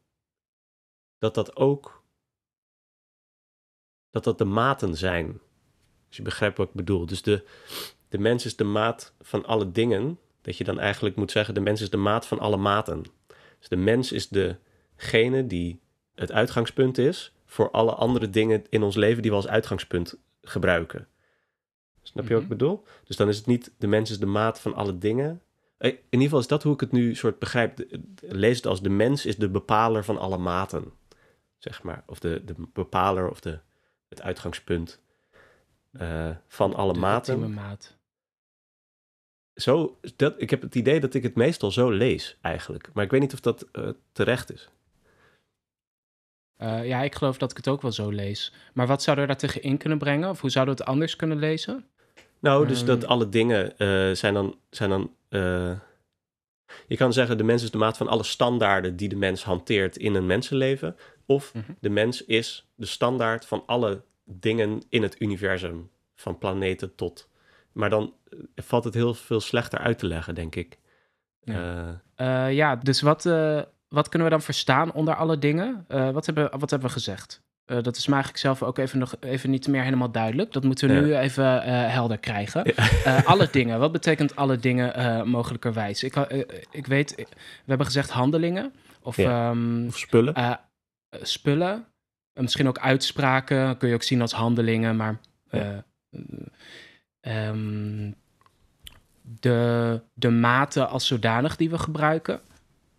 [1.19, 2.03] dat dat ook,
[4.11, 5.41] dat dat de maten zijn.
[6.07, 7.07] Als je begrijpt wat ik bedoel.
[7.07, 7.45] Dus de,
[8.09, 10.19] de mens is de maat van alle dingen.
[10.41, 13.05] Dat je dan eigenlijk moet zeggen, de mens is de maat van alle maten.
[13.59, 15.81] Dus de mens is degene die
[16.21, 21.09] het uitgangspunt is voor alle andere dingen in ons leven die we als uitgangspunt gebruiken.
[22.03, 22.59] Snap je wat ik Mhm.
[22.59, 22.85] bedoel?
[23.05, 25.43] Dus dan is het niet de mens is de maat van alle dingen.
[25.77, 27.85] Eh, In ieder geval is dat hoe ik het nu soort begrijp.
[28.21, 30.93] Lees het als de mens is de bepaler van alle maten,
[31.59, 32.03] zeg maar.
[32.07, 33.59] Of de, de bepaler of de,
[34.09, 35.01] het uitgangspunt
[35.93, 37.53] eh, van alle de maten.
[37.53, 37.97] maat.
[39.55, 42.91] Zo, dat, ik heb het idee dat ik het meestal zo lees, eigenlijk.
[42.95, 44.69] Maar ik weet niet of dat eh, terecht is.
[46.61, 48.53] Eh, ja, ik geloof dat ik het ook wel zo lees.
[48.75, 50.29] Maar wat zou er daartegen in kunnen brengen?
[50.31, 51.85] Of hoe zouden we het anders kunnen lezen?
[52.39, 53.11] Nou, dus dat Ehm.
[53.11, 54.57] alle dingen eh, zijn dan.
[54.71, 55.73] Zijn dan eh,
[56.87, 59.97] je kan zeggen, de mens is de maat van alle standaarden die de mens hanteert
[59.97, 60.97] in een mensenleven.
[61.27, 61.73] Of Mhm.
[61.81, 65.91] de mens is de standaard van alle dingen in het universum.
[66.15, 67.29] Van planeten tot.
[67.73, 68.13] Maar dan
[68.57, 70.79] valt het heel veel slechter uit te leggen, denk ik.
[71.43, 72.01] Ja.
[72.15, 73.63] Eh, Eh, ja, dus wat, eh,
[73.95, 75.85] wat kunnen we dan verstaan onder alle dingen?
[75.89, 77.43] Eh, wat, hebben, wat hebben we gezegd?
[77.65, 80.53] Eh, dat is me eigenlijk zelf ook even, nog, even niet meer helemaal duidelijk.
[80.53, 81.01] Dat moeten we Ja.
[81.01, 82.75] nu even eh, helder krijgen.
[83.25, 83.79] Alle dingen.
[83.79, 86.03] Wat betekent alle dingen mogelijkerwijs?
[86.03, 86.17] Ik,
[86.71, 87.27] ik weet, we
[87.67, 88.73] hebben gezegd handelingen.
[89.03, 89.51] Of Ja.
[89.51, 90.59] ehm, of spullen.
[91.23, 91.85] spullen.
[92.41, 93.77] Misschien ook uitspraken.
[93.77, 94.97] Kun je ook zien als handelingen.
[94.97, 95.19] Maar
[95.51, 95.81] eh, eh,
[97.21, 98.11] ehm,
[99.23, 102.41] de, de maten als zodanig die we gebruiken.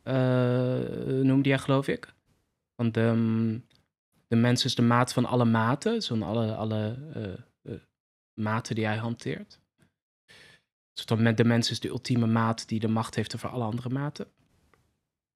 [0.03, 2.13] Eh, noemde jij, geloof ik.
[2.75, 3.65] Want de, mm,
[4.27, 6.01] de mens is de maat van alle maten.
[6.01, 7.33] Zo'n alle, alle eh,
[7.73, 7.79] eh,
[8.33, 9.59] maten die hij hanteert.
[10.93, 13.89] Dus dan de mens is de ultieme maat die de macht heeft over alle andere
[13.89, 14.27] maten.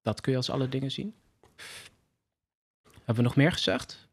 [0.01, 1.15] Dat kun je als alle dingen zien.
[2.93, 4.03] Hebben we nog meer gezegd?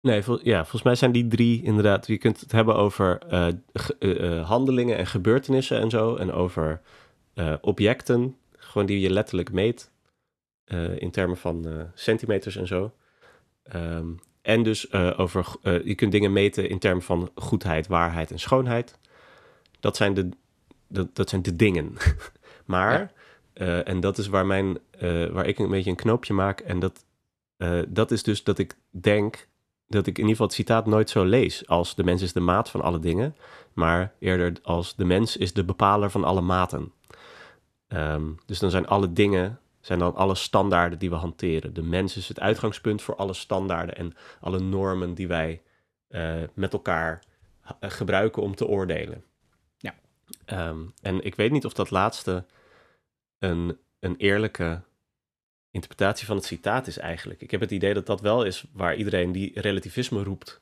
[0.00, 2.06] Nee, ja, volgens mij zijn die drie inderdaad.
[2.06, 6.16] Je kunt het hebben over eh, ge- eh, eh, handelingen en gebeurtenissen en zo.
[6.16, 6.80] En over
[7.34, 8.36] eh, objecten,
[8.70, 9.90] gewoon die je letterlijk meet.
[10.64, 12.92] eh, in termen van eh, centimeters en zo.
[13.62, 14.06] Ehm,
[14.42, 15.46] en dus eh, over,
[15.84, 18.98] je kunt dingen meten in termen van goedheid, waarheid en schoonheid.
[19.80, 20.28] Dat zijn de,
[20.88, 21.92] dat, dat zijn de dingen.
[22.64, 23.12] maar,
[23.54, 23.82] Ja.
[23.82, 24.78] en dat is waar, mijn,
[25.30, 26.60] waar ik een beetje een knoopje maak.
[26.60, 27.04] En dat,
[27.88, 29.48] dat is dus dat ik denk
[29.86, 32.40] dat ik in ieder geval het citaat nooit zo lees als de mens is de
[32.40, 33.36] maat van alle dingen,
[33.72, 36.92] maar eerder als de mens is de bepaler van alle maten.
[37.90, 41.74] Ehm, dus dan zijn alle dingen, zijn dan alle standaarden die we hanteren.
[41.74, 45.62] De mens is het uitgangspunt voor alle standaarden en alle normen die wij
[46.08, 47.22] eh, met elkaar
[47.80, 49.24] eh, gebruiken om te oordelen.
[49.78, 49.94] Ja.
[50.44, 52.44] Ehm, en ik weet niet of dat laatste
[53.38, 54.82] een, een eerlijke
[55.70, 57.40] interpretatie van het citaat is eigenlijk.
[57.40, 60.60] Ik heb het idee dat dat wel is waar iedereen die relativisme roept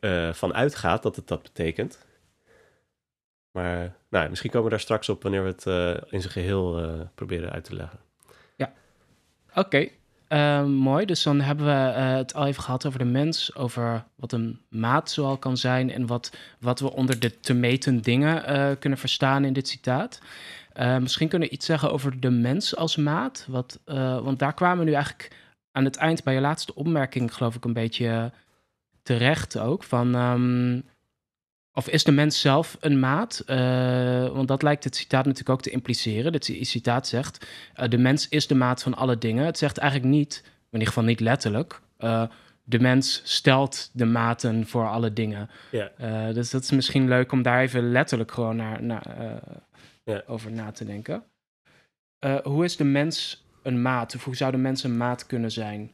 [0.00, 2.06] eh, van uitgaat, dat het dat betekent.
[3.52, 6.82] Maar nou, misschien komen we daar straks op wanneer we het eh, in zijn geheel
[6.82, 7.98] eh, proberen uit te leggen.
[9.54, 9.88] Oké.
[10.28, 11.06] uh, mooi.
[11.06, 15.10] Dus dan hebben we het al even gehad over de mens, over wat een maat
[15.10, 19.52] zoal kan zijn en wat, wat we onder de te meten dingen kunnen verstaan in
[19.52, 20.20] dit citaat.
[21.00, 23.80] misschien kunnen we iets zeggen over de mens als maat, wat,
[24.22, 25.36] want daar kwamen we nu eigenlijk
[25.72, 28.32] aan het eind bij je laatste opmerking, geloof ik, een beetje
[29.02, 29.84] terecht ook.
[29.84, 30.84] Van, um,
[31.72, 33.42] of is de mens zelf een maat?
[33.46, 33.56] Uh,
[34.28, 36.32] want dat lijkt het citaat natuurlijk ook te impliceren.
[36.32, 37.46] Het citaat zegt:
[37.80, 39.44] uh, de mens is de maat van alle dingen.
[39.44, 41.80] Het zegt eigenlijk niet, in ieder geval niet letterlijk.
[41.98, 42.24] Uh,
[42.62, 45.50] de mens stelt de maten voor alle dingen.
[45.70, 46.34] Yeah.
[46.34, 49.16] dus dat is misschien leuk om daar even letterlijk gewoon naar, naar
[50.04, 50.30] yeah.
[50.30, 51.24] over na te denken.
[52.42, 54.14] hoe is de mens een maat?
[54.14, 55.92] Of hoe zou de mens een maat kunnen zijn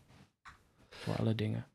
[0.90, 1.66] voor alle dingen?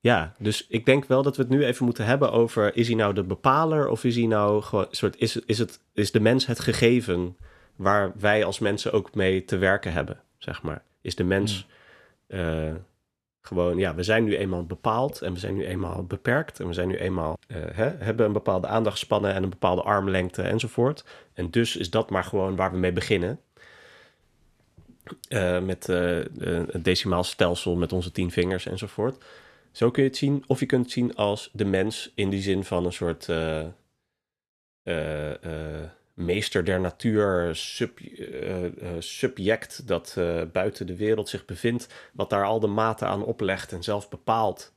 [0.00, 2.96] Ja, dus ik denk wel dat we het nu even moeten hebben over: is hij
[2.96, 6.46] nou de bepaler of is hij nou gewoon soort is, is, het, is de mens
[6.46, 7.36] het gegeven
[7.76, 10.82] waar wij als mensen ook mee te werken hebben, zeg maar?
[11.00, 11.66] Is de mens
[12.26, 12.40] hmm.
[12.40, 12.74] uh,
[13.40, 16.72] gewoon, ja, we zijn nu eenmaal bepaald en we zijn nu eenmaal beperkt en we
[16.72, 21.04] zijn nu eenmaal, uh, hè, hebben een bepaalde aandachtspannen en een bepaalde armlengte enzovoort.
[21.34, 23.40] En dus is dat maar gewoon waar we mee beginnen.
[25.28, 29.24] Uh, met een decimaal stelsel met onze tien vingers enzovoort.
[29.78, 30.44] Zo kun je het zien.
[30.46, 33.64] Of je kunt het zien als de mens in die zin van een soort uh,
[34.84, 35.32] uh,
[36.14, 37.98] meester der natuur, sub,
[38.98, 40.14] subject dat
[40.52, 44.74] buiten de wereld zich bevindt, wat daar al de maten aan oplegt en zelf bepaalt.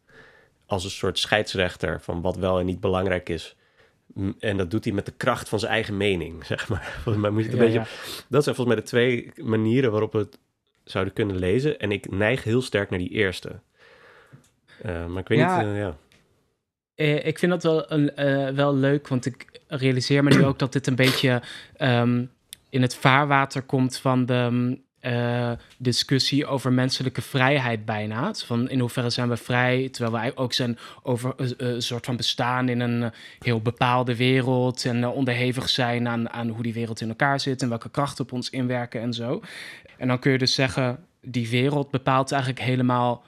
[0.66, 3.56] Als een soort scheidsrechter van wat wel en niet belangrijk is.
[4.40, 6.84] En dat doet hij met de kracht van zijn eigen mening, zeg maar.
[6.84, 7.80] Volgens mij moet je het een beetje.
[7.80, 8.26] Ja.
[8.30, 10.40] Dat zijn volgens mij de twee manieren waarop we het
[10.84, 11.80] zouden kunnen lezen.
[11.80, 13.62] En ik neig heel sterk naar die eerste.
[14.86, 15.96] Uh, maar ik weet ja, niet, uh, ja.
[16.96, 20.74] Uh, ik vind dat wel, een, wel leuk, want ik realiseer me nu ook dat
[20.74, 21.42] dit een beetje
[21.78, 22.32] um,
[22.70, 24.84] in het vaarwater komt van de um,
[25.78, 28.34] discussie over menselijke vrijheid bijna.
[28.34, 32.70] Van in hoeverre zijn we vrij, terwijl wij ook zijn over een soort van bestaan
[32.70, 37.40] in een heel bepaalde wereld en onderhevig zijn aan, aan hoe die wereld in elkaar
[37.40, 39.42] zit en welke krachten op ons inwerken en zo.
[39.98, 43.24] En dan kun je dus zeggen, die wereld bepaalt eigenlijk helemaal.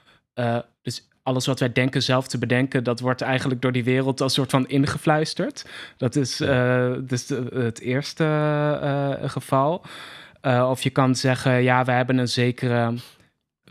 [0.82, 4.34] dus alles wat wij denken zelf te bedenken, dat wordt eigenlijk door die wereld als
[4.34, 5.66] soort van ingefluisterd.
[5.96, 9.84] Dat is uh, dus de, het eerste uh, geval.
[10.42, 12.94] Uh, of je kan zeggen, ja, we hebben een zekere,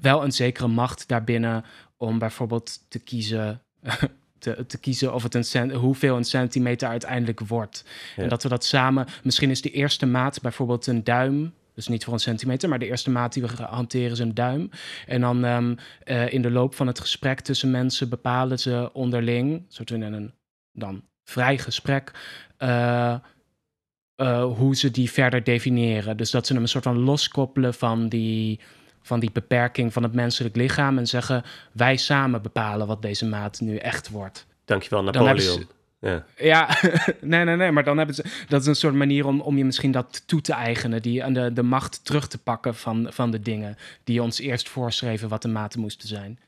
[0.01, 1.65] wel een zekere macht daarbinnen
[1.97, 3.61] om bijvoorbeeld te kiezen.
[4.43, 7.85] Te, te, kiezen of het een cent, hoeveel een centimeter uiteindelijk wordt.
[8.15, 8.23] Ja.
[8.23, 9.07] En dat we dat samen.
[9.23, 12.87] Misschien is de eerste maat bijvoorbeeld een duim dus niet voor een centimeter, maar de
[12.87, 14.69] eerste maat die we hanteren is een duim.
[15.07, 19.65] En dan um, uh, in de loop van het gesprek tussen mensen bepalen ze onderling,
[19.67, 20.33] soort in een
[20.71, 22.11] dan vrij gesprek,
[22.59, 23.15] uh,
[24.17, 26.17] uh, hoe ze die verder definiëren.
[26.17, 28.59] Dus dat ze hem een soort van loskoppelen van die,
[29.01, 33.59] van die beperking van het menselijk lichaam en zeggen: wij samen bepalen wat deze maat
[33.59, 34.45] nu echt wordt.
[34.65, 35.67] Dankjewel, Napoleon.
[36.03, 36.77] Ja, ja
[37.21, 37.71] nee, nee, nee.
[37.71, 38.23] Maar dan hebben ze.
[38.47, 41.01] Dat is een soort manier om, om je misschien dat toe te eigenen.
[41.01, 43.77] Die, aan de, de macht terug te pakken van, van de dingen.
[44.03, 46.39] die ons eerst voorschreven wat de maten moesten zijn.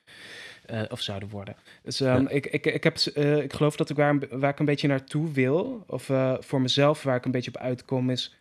[0.71, 1.55] Uh, of zouden worden.
[1.83, 2.29] Dus um, ja.
[2.29, 5.31] ik, ik, ik, heb, uh, ik geloof dat ik waar, waar ik een beetje naartoe
[5.31, 5.83] wil.
[5.87, 8.09] of uh, voor mezelf waar ik een beetje op uitkom.
[8.09, 8.35] is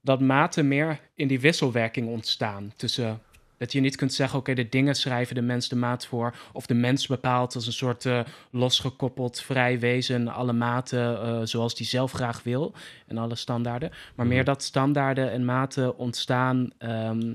[0.00, 2.72] dat maten meer in die wisselwerking ontstaan.
[2.76, 3.20] tussen
[3.56, 6.34] dat je niet kunt zeggen, oké, okay, de dingen schrijven de mens de maat voor.
[6.52, 11.74] Of de mens bepaalt als een soort uh, losgekoppeld vrij wezen alle maten uh, zoals
[11.74, 12.74] die zelf graag wil.
[13.06, 13.90] En alle standaarden.
[14.14, 17.32] Maar meer dat standaarden en maten ontstaan um,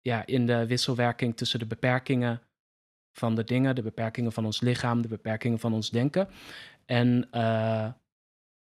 [0.00, 2.40] ja, in de wisselwerking tussen de beperkingen
[3.12, 6.28] van de dingen, de beperkingen van ons lichaam, de beperkingen van ons denken.
[6.86, 7.86] En uh,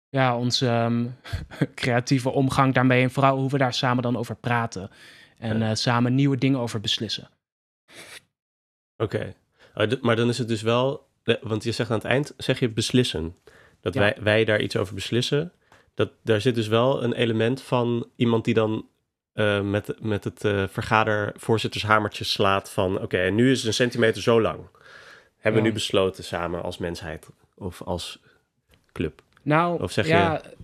[0.09, 1.15] ja, onze um,
[1.75, 4.89] creatieve omgang daarmee en vooral hoe we daar samen dan over praten.
[5.43, 7.29] En uh, samen nieuwe dingen over beslissen.
[8.97, 9.33] Oké,
[9.75, 9.97] okay.
[10.01, 11.07] Maar dan is het dus wel,
[11.41, 13.35] want je zegt aan het eind, zeg je beslissen.
[13.81, 13.99] Dat ja.
[13.99, 15.51] wij, wij daar iets over beslissen.
[15.93, 18.87] Dat, daar zit dus wel een element van iemand die dan
[19.33, 22.93] uh, met, met het uh, vergadervoorzittershamertje slaat van...
[22.93, 24.59] oké, okay, en nu is een centimeter zo lang.
[25.37, 25.67] Hebben ja.
[25.67, 28.19] we nu besloten samen als mensheid of als
[28.91, 29.21] club?
[29.41, 30.41] Nou, of zeg ja, je...
[30.41, 30.55] Dat...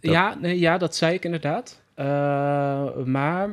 [0.00, 1.82] Ja, nee, ja, dat zei ik inderdaad.
[1.96, 3.50] Uh, maar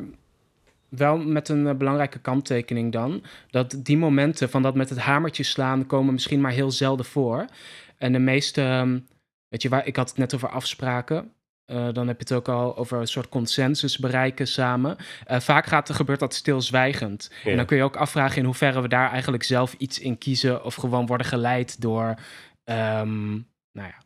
[0.92, 3.24] wel met een uh, belangrijke kanttekening dan.
[3.50, 7.46] Dat die momenten van dat met het hamertje slaan komen misschien maar heel zelden voor.
[7.98, 9.08] En de meeste, um,
[9.48, 11.34] weet je waar, ik had het net over afspraken.
[11.72, 14.96] Uh, dan heb je het ook al over een soort consensus bereiken samen.
[15.32, 17.32] Uh, vaak gaat er, gebeurt dat stilzwijgend.
[17.44, 17.52] Ja.
[17.52, 20.64] En dan kun je ook afvragen in hoeverre we daar eigenlijk zelf iets in kiezen.
[20.64, 22.08] Of gewoon worden geleid door,
[22.64, 23.98] um, nou ja,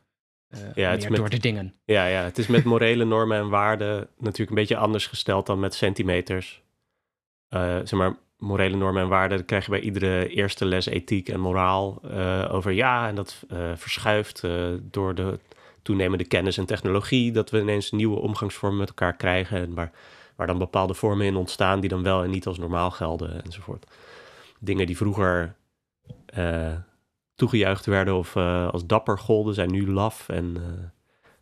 [0.50, 1.74] uh, ja, het is met, door de dingen.
[1.86, 5.60] Ja, ja, het is met morele normen en waarden natuurlijk een beetje anders gesteld dan
[5.60, 6.64] met centimeters.
[7.50, 9.38] Uh, zeg maar, morele normen en waarden.
[9.38, 12.02] Dat krijg je bij iedere eerste les ethiek en moraal
[12.50, 13.08] over ja.
[13.08, 13.44] En dat
[13.76, 14.44] verschuift
[14.82, 15.40] door de
[15.82, 17.32] toenemende kennis en technologie.
[17.32, 19.58] Dat we ineens nieuwe omgangsvormen met elkaar krijgen.
[19.58, 19.92] En waar,
[20.36, 23.86] waar dan bepaalde vormen in ontstaan die dan wel en niet als normaal gelden enzovoort.
[24.60, 25.56] Dingen die vroeger
[27.36, 28.38] toegejuicht werden of
[28.72, 30.58] als dapper golden, zijn nu laf en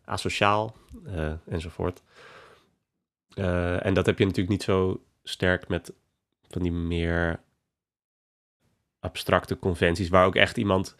[0.04, 0.76] asociaal
[1.48, 2.02] enzovoort.
[3.78, 5.92] en dat heb je natuurlijk niet zo sterk met
[6.48, 7.40] van die meer
[9.00, 10.96] abstracte conventies, waar ook echt iemand,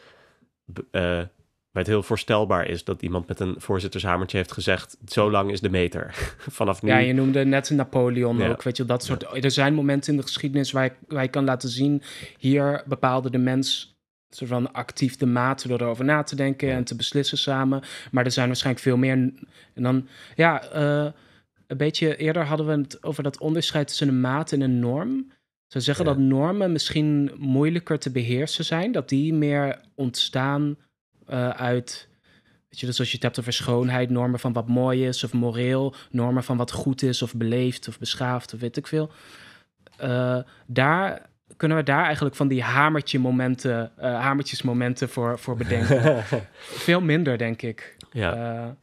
[0.74, 5.50] uh, waar het heel voorstelbaar is dat iemand met een voorzittershamertje heeft gezegd, zo lang
[5.50, 6.14] is de meter.
[6.38, 6.88] Vanaf nu.
[6.88, 9.44] Ja, je noemde net Napoleon ook, weet je, dat soort.
[9.44, 12.02] Er zijn momenten in de geschiedenis waar je, waar je kan laten zien,
[12.38, 13.94] hier bepaalde de mens
[14.36, 17.82] soort van actief de maat door erover na te denken en te beslissen samen.
[18.10, 19.12] Maar er zijn waarschijnlijk veel meer.
[19.74, 21.10] En dan, ja, uh,
[21.66, 25.32] een beetje eerder hadden we het over dat onderscheid tussen een maat en een norm.
[25.66, 30.76] Ze zeggen dat normen misschien moeilijker te beheersen zijn, dat die meer ontstaan
[31.28, 32.08] uh, uit,
[32.68, 35.32] weet je, dus als je het hebt over schoonheid, normen van wat mooi is of
[35.32, 39.10] moreel, normen van wat goed is of beleefd of beschaafd of weet ik veel.
[40.02, 45.56] Uh, daar kunnen we daar eigenlijk van die hamertje momenten, uh, hamertjes momenten voor, voor
[45.56, 46.24] bedenken.
[46.86, 47.96] Veel minder, denk ik.
[48.12, 48.76] Ja.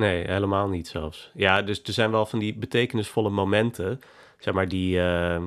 [0.00, 1.30] Nee, helemaal niet zelfs.
[1.34, 4.00] Ja, dus er zijn wel van die betekenisvolle momenten.
[4.38, 5.42] Zeg maar die, uh,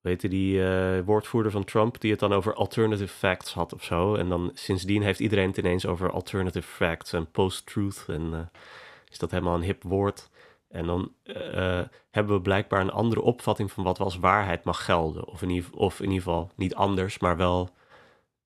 [0.00, 3.84] weet je, die uh, woordvoerder van Trump die het dan over alternative facts had of
[3.84, 4.14] zo.
[4.14, 8.04] En dan sindsdien heeft iedereen het ineens over alternative facts en post-truth.
[8.08, 8.38] En uh,
[9.10, 10.30] is dat helemaal een hip woord.
[10.68, 11.12] En dan
[12.10, 15.26] hebben we blijkbaar een andere opvatting van wat als waarheid mag gelden.
[15.26, 17.70] Of in, of in ieder geval niet anders, maar wel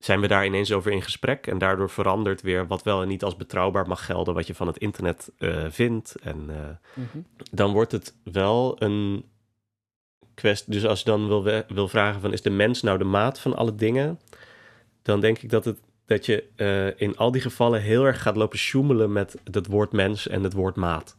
[0.04, 1.46] zijn we daar ineens over in gesprek.
[1.46, 4.66] En daardoor verandert weer wat wel en niet als betrouwbaar mag gelden, wat je van
[4.66, 6.14] het internet uh, vindt.
[6.22, 6.56] En uh,
[6.94, 7.26] mm-hmm.
[7.50, 9.24] dan wordt het wel een
[10.34, 10.72] kwestie.
[10.72, 13.56] Dus als je dan wil, wil vragen van is de mens nou de maat van
[13.56, 14.20] alle dingen?
[15.02, 18.36] Dan denk ik dat, het, dat je uh, in al die gevallen heel erg gaat
[18.36, 21.16] lopen sjoemelen met het woord mens en het woord maat.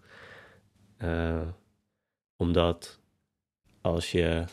[2.37, 2.99] omdat
[3.81, 4.45] als je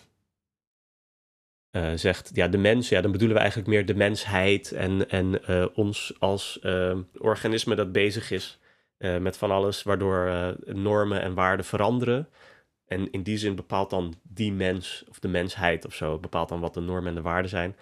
[1.73, 5.41] uh, zegt, ja, de mens, ja, dan bedoelen we eigenlijk meer de mensheid en, en
[5.51, 8.61] uh, ons als uh, organisme dat bezig is
[9.21, 12.29] met van alles, waardoor normen en waarden veranderen.
[12.87, 16.61] En in die zin bepaalt dan die mens, of de mensheid of zo, bepaalt dan
[16.61, 17.77] wat de normen en de waarden zijn.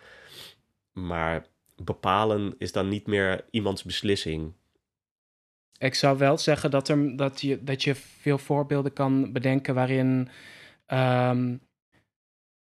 [0.93, 4.53] Maar bepalen is dan niet meer iemands beslissing.
[5.78, 10.28] Ik zou wel zeggen dat, er, dat, je, dat je veel voorbeelden kan bedenken waarin
[10.86, 11.61] um,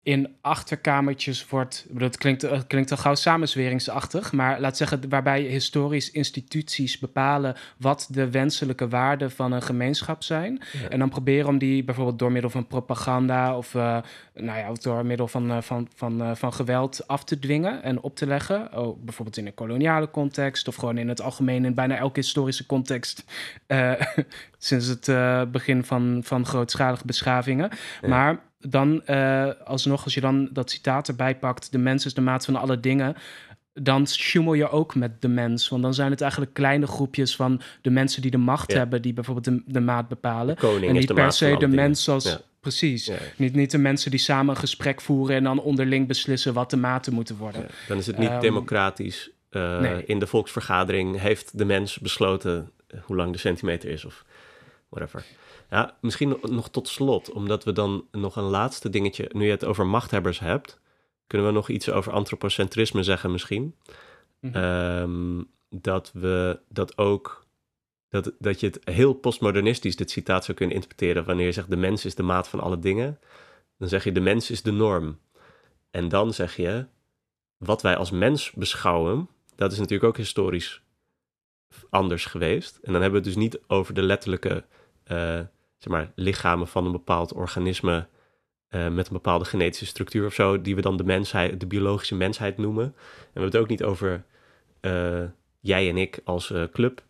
[0.08, 1.86] in achterkamertjes wordt.
[1.96, 8.08] Het klinkt, het klinkt al gauw samenzweringsachtig, maar laat zeggen, waarbij historisch instituties bepalen wat
[8.10, 10.60] de wenselijke waarden van een gemeenschap zijn.
[10.88, 13.98] En dan proberen om die bijvoorbeeld door middel van propaganda of, uh,
[14.34, 18.00] nou ja, door middel van, uh, van, van, uh, van geweld af te dwingen en
[18.00, 18.78] op te leggen.
[18.78, 22.66] Oh, bijvoorbeeld in een koloniale context of gewoon in het algemeen in bijna elke historische
[22.66, 23.24] context
[24.58, 25.10] sinds het
[25.52, 27.70] begin van, van grootschalige beschavingen.
[28.06, 32.20] Maar dan uh, alsnog, als je dan dat citaat erbij pakt, de mens is de
[32.20, 33.16] maat van alle dingen,
[33.72, 35.68] dan sjoemel je ook met de mens.
[35.68, 39.12] Want dan zijn het eigenlijk kleine groepjes van de mensen die de macht hebben, die
[39.12, 40.56] bijvoorbeeld de, de maat bepalen.
[40.56, 42.38] en niet per se de mens als.
[42.60, 43.10] Precies.
[43.36, 46.76] Niet, niet de mensen die samen een gesprek voeren en dan onderling beslissen wat de
[46.76, 47.66] maten moeten worden.
[47.88, 49.30] Dan is het niet ehm, democratisch.
[49.50, 54.24] Uh, In de volksvergadering heeft de mens besloten hoe lang de centimeter is of
[54.88, 55.24] whatever.
[55.70, 59.64] Ja, misschien nog tot slot, omdat we dan nog een laatste dingetje, nu je het
[59.64, 60.80] over machthebbers hebt,
[61.26, 63.74] kunnen we nog iets over antropocentrisme zeggen misschien.
[64.40, 64.54] Mhm.
[64.56, 67.46] Ehm, dat we dat ook,
[68.08, 71.76] dat, dat je het heel postmodernistisch, dit citaat zou kunnen interpreteren, wanneer je zegt de
[71.76, 73.18] mens is de maat van alle dingen,
[73.78, 75.18] dan zeg je de mens is de norm.
[75.90, 76.86] En dan zeg je,
[77.56, 80.82] wat wij als mens beschouwen, dat is natuurlijk ook historisch
[81.90, 82.76] anders geweest.
[82.82, 84.64] En dan hebben we het dus niet over de letterlijke
[85.10, 85.40] uh,
[85.78, 88.08] zeg maar, lichamen van een bepaald organisme
[88.70, 92.14] uh, met een bepaalde genetische structuur of zo, die we dan de mensheid, de biologische
[92.14, 92.84] mensheid noemen.
[92.84, 94.24] En we hebben het ook niet over
[94.80, 95.24] uh,
[95.60, 97.02] jij en ik als uh, club,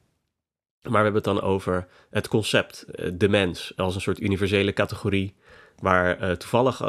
[0.83, 2.87] maar we hebben het dan over het concept,
[3.19, 5.37] de mens, als een soort universele categorie,
[5.79, 6.83] waar toevallig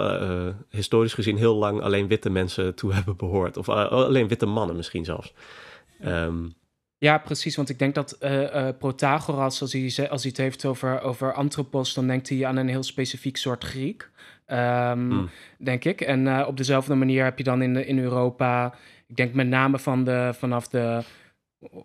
[0.70, 3.58] historisch gezien heel lang alleen witte mensen toe hebben behoord.
[3.58, 5.34] Of alleen witte mannen misschien zelfs.
[6.06, 6.54] Um,
[7.00, 7.56] ja, precies.
[7.56, 11.94] Want ik denk dat uh, Protagoras, als hij, als hij het heeft over, over antropos,
[11.94, 14.10] dan denkt hij aan een heel specifiek soort Griek.
[14.48, 16.02] Um, Denk ik.
[16.02, 18.74] En uh, op dezelfde manier heb je dan in, in Europa,
[19.08, 21.04] ik denk met name van de, vanaf de.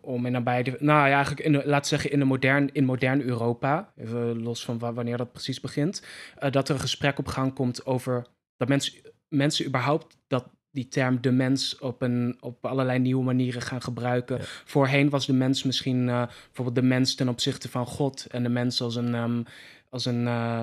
[0.00, 2.84] Om in nabij de, nou ja, eigenlijk, in de, laten zeggen, in, de modern, in
[2.84, 6.02] modern Europa, even los van wanneer dat precies begint,
[6.50, 8.92] dat er een gesprek op gang komt over dat mensen
[9.28, 14.38] mensen überhaupt dat die term de mens op, een, op allerlei nieuwe manieren gaan gebruiken.
[14.64, 18.48] Voorheen was de mens misschien uh, bijvoorbeeld de mens ten opzichte van God en de
[18.48, 19.44] mens als een, um,
[19.88, 20.60] als een uh,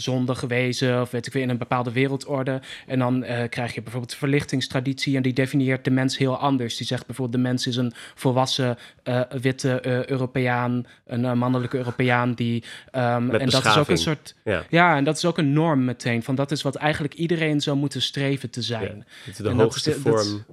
[0.00, 2.60] zonde gewezen of weet ik weer in een bepaalde wereldorde.
[2.86, 6.76] En dan uh, krijg je bijvoorbeeld de verlichtingstraditie en die definieert de mens heel anders.
[6.76, 12.34] Die zegt bijvoorbeeld de mens is een volwassen uh, witte uh, Europeaan, een mannelijke Europeaan
[12.34, 14.64] die um, en dat is ook een soort ja.
[14.68, 14.96] ja.
[14.96, 18.02] en dat is ook een norm meteen van dat is wat eigenlijk iedereen zou moeten
[18.02, 18.96] streven te zijn.
[18.96, 20.44] Ja, het is de en hoogste vorm.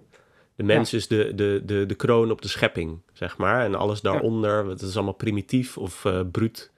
[0.55, 0.97] de mens ja.
[0.97, 3.65] is de, de, de, de kroon op de schepping, zeg maar.
[3.65, 6.71] En alles daaronder, het is allemaal primitief of bruut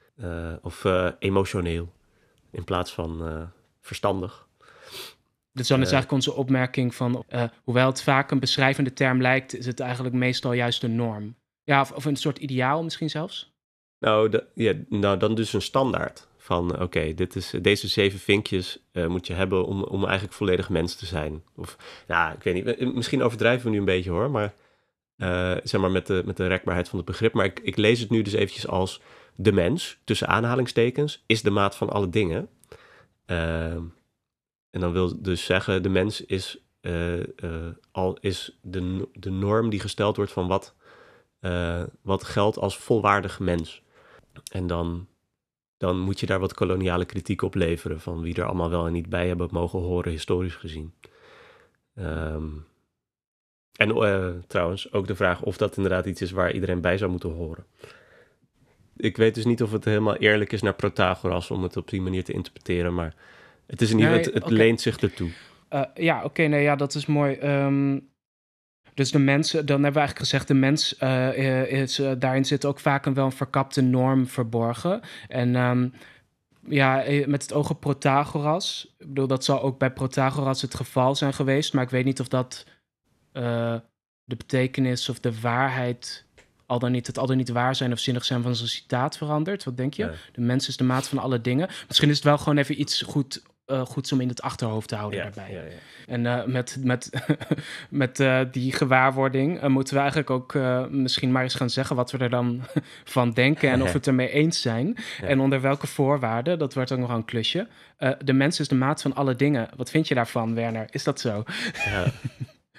[0.61, 0.85] of
[1.19, 1.95] emotioneel
[2.57, 3.41] in plaats van uh,
[3.81, 4.47] verstandig.
[5.51, 9.21] Dus dan is uh, eigenlijk onze opmerking van, uh, hoewel het vaak een beschrijvende term
[9.21, 11.35] lijkt, is het eigenlijk meestal juist een norm.
[11.63, 13.51] Ja, of, of een soort ideaal misschien zelfs?
[13.99, 18.19] Nou, de, ja, nou dan dus een standaard van, oké, okay, dit is deze zeven
[18.19, 21.43] vinkjes moet je hebben om, om eigenlijk volledig mens te zijn.
[21.55, 21.77] Of,
[22.07, 24.53] ja, ik weet niet, misschien overdrijven we nu een beetje hoor, maar
[25.63, 27.33] zeg maar met de, met de rekbaarheid van het begrip.
[27.33, 29.01] Maar ik, ik lees het nu dus eventjes als
[29.39, 32.49] de mens, tussen aanhalingstekens, is de maat van alle dingen.
[33.25, 33.71] Uh,
[34.69, 37.25] en dan wil dus zeggen, de mens is, uh, uh,
[37.91, 40.75] al is de, de norm die gesteld wordt van wat,
[41.39, 43.83] eh, wat geldt als volwaardig mens.
[44.51, 45.07] En dan,
[45.77, 48.93] dan moet je daar wat koloniale kritiek op leveren van wie er allemaal wel en
[48.93, 50.93] niet bij hebben mogen horen, historisch gezien.
[51.95, 52.65] Um,
[53.71, 57.31] en trouwens ook de vraag of dat inderdaad iets is waar iedereen bij zou moeten
[57.31, 57.65] horen
[58.97, 62.01] ik weet dus niet of het helemaal eerlijk is naar Protagoras om het op die
[62.01, 63.13] manier te interpreteren, maar
[63.67, 65.29] het is in ieder het, het leent zich ertoe.
[65.73, 67.37] Uh, ja, oké, okay, nee, ja, dat is mooi.
[67.39, 68.09] Um,
[68.93, 72.65] dus de mensen, dan hebben we eigenlijk gezegd, de mens uh, is, uh, daarin zit
[72.65, 75.01] ook vaak een wel een verkapte norm verborgen.
[75.27, 75.93] En um,
[76.67, 81.15] ja, met het oog op Protagoras, ik bedoel, dat zal ook bij Protagoras het geval
[81.15, 82.65] zijn geweest, maar ik weet niet of dat
[84.23, 86.26] de betekenis of de waarheid
[86.67, 89.17] al dan niet, het al dan niet waar zijn of zinnig zijn van zo'n citaat
[89.17, 89.63] verandert.
[89.63, 90.13] Wat denk je?
[90.31, 91.69] De mens is de maat van alle dingen.
[91.87, 94.95] Misschien is het wel gewoon even iets goed, uh, goeds om in het achterhoofd te
[94.95, 95.53] houden ja, daarbij.
[95.53, 95.75] Ja, ja.
[96.07, 97.09] En uh, met, met,
[97.89, 100.53] met uh, die gewaarwording moeten we eigenlijk ook
[100.89, 102.61] misschien maar eens gaan zeggen wat we er dan
[103.03, 104.95] van denken en of we het ermee eens zijn.
[105.21, 107.67] En onder welke voorwaarden, dat wordt ook nog een klusje.
[108.23, 109.69] de mens is de maat van alle dingen.
[109.75, 110.87] Wat vind je daarvan, Werner?
[110.89, 111.43] Is dat zo?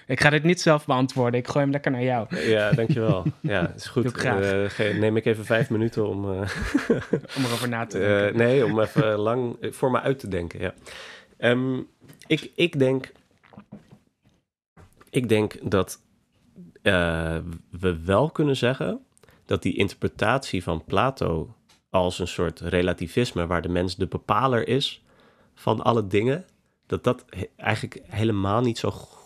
[0.09, 1.41] Ik ga dit niet zelf beantwoorden.
[1.41, 2.37] Ik gooi hem lekker naar jou.
[2.37, 3.25] Ja, dankjewel.
[3.41, 4.25] Ja, is goed.
[4.25, 6.25] Uh, neem ik even vijf minuten om...
[6.25, 6.31] Uh,
[7.37, 8.29] om erover na te denken.
[8.29, 10.75] Uh, nee, om even lang voor me uit te denken, ja.
[11.39, 11.89] Um,
[12.27, 13.13] ik, ik denk...
[15.11, 16.01] Ik denk dat
[17.71, 19.01] we wel kunnen zeggen...
[19.45, 21.55] dat die interpretatie van Plato
[21.91, 23.47] als een soort relativisme...
[23.47, 25.05] waar de mens de bepaler is
[25.55, 26.45] van alle dingen...
[26.87, 27.25] dat dat
[27.57, 29.18] eigenlijk helemaal niet zo goed,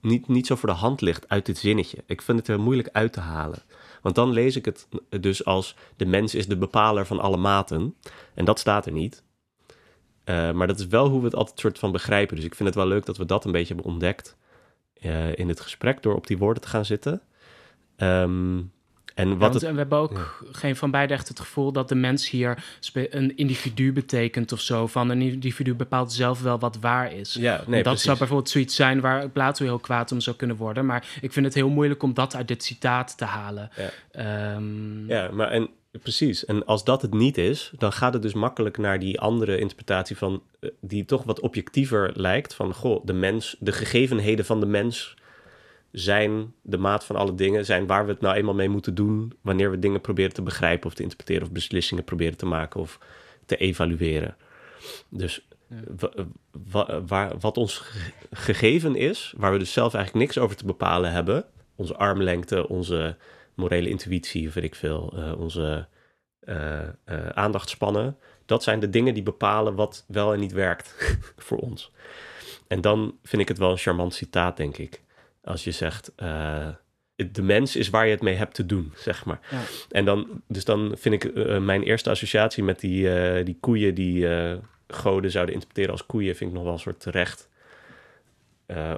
[0.00, 2.04] niet, niet zo voor de hand ligt uit dit zinnetje.
[2.06, 3.62] Ik vind het er moeilijk uit te halen.
[4.02, 4.88] Want dan lees ik het
[5.20, 7.94] dus als de mens is de bepaler van alle maten.
[8.34, 9.22] En dat staat er niet.
[10.24, 12.36] Uh, maar dat is wel hoe we het altijd soort van begrijpen.
[12.36, 14.36] Dus ik vind het wel leuk dat we dat een beetje hebben ontdekt
[15.00, 17.22] uh, in het gesprek door op die woorden te gaan zitten.
[17.96, 18.72] Um,
[19.14, 22.30] en, wat ja, we hebben ook geen van beide echt het gevoel dat de mens
[22.30, 22.64] hier
[23.10, 24.86] een individu betekent of zo.
[24.86, 27.34] Van een individu bepaalt zelf wel wat waar is.
[27.34, 30.86] Ja, nee, dat zou bijvoorbeeld zoiets zijn waar Plato heel kwaad om zou kunnen worden.
[30.86, 33.70] Maar ik vind het heel moeilijk om dat uit dit citaat te halen.
[34.12, 35.68] Ja, um, ja maar en
[36.02, 36.44] precies.
[36.44, 40.16] En als dat het niet is, dan gaat het dus makkelijk naar die andere interpretatie
[40.16, 42.54] van eh, die toch wat objectiever lijkt.
[42.54, 45.16] Van goh, de mens, de gegevenheden van de mens
[45.94, 49.32] zijn de maat van alle dingen, zijn waar we het nou eenmaal mee moeten doen
[49.40, 52.98] wanneer we dingen proberen te begrijpen of te interpreteren of beslissingen proberen te maken of
[53.46, 54.36] te evalueren.
[55.08, 55.48] Dus
[57.40, 57.82] wat ons
[58.30, 63.16] gegeven is, waar we dus zelf eigenlijk niks over te bepalen hebben, onze armlengte, onze
[63.54, 65.88] morele intuïtie, weet ik veel, uh, onze
[66.44, 68.16] uh, uh, aandachtspannen,
[68.46, 70.94] dat zijn de dingen die bepalen wat wel en niet werkt
[71.36, 71.92] voor ons.
[72.68, 75.02] En dan vind ik het wel een charmant citaat, denk ik.
[75.44, 76.68] Als je zegt, uh,
[77.16, 79.40] de mens is waar je het mee hebt te doen, zeg maar.
[79.50, 79.60] Ja.
[79.90, 83.94] En dan, dus dan vind ik uh, mijn eerste associatie met die, uh, die koeien
[83.94, 84.28] die
[84.88, 87.48] goden zouden interpreteren als koeien, vind ik nog wel een soort terecht.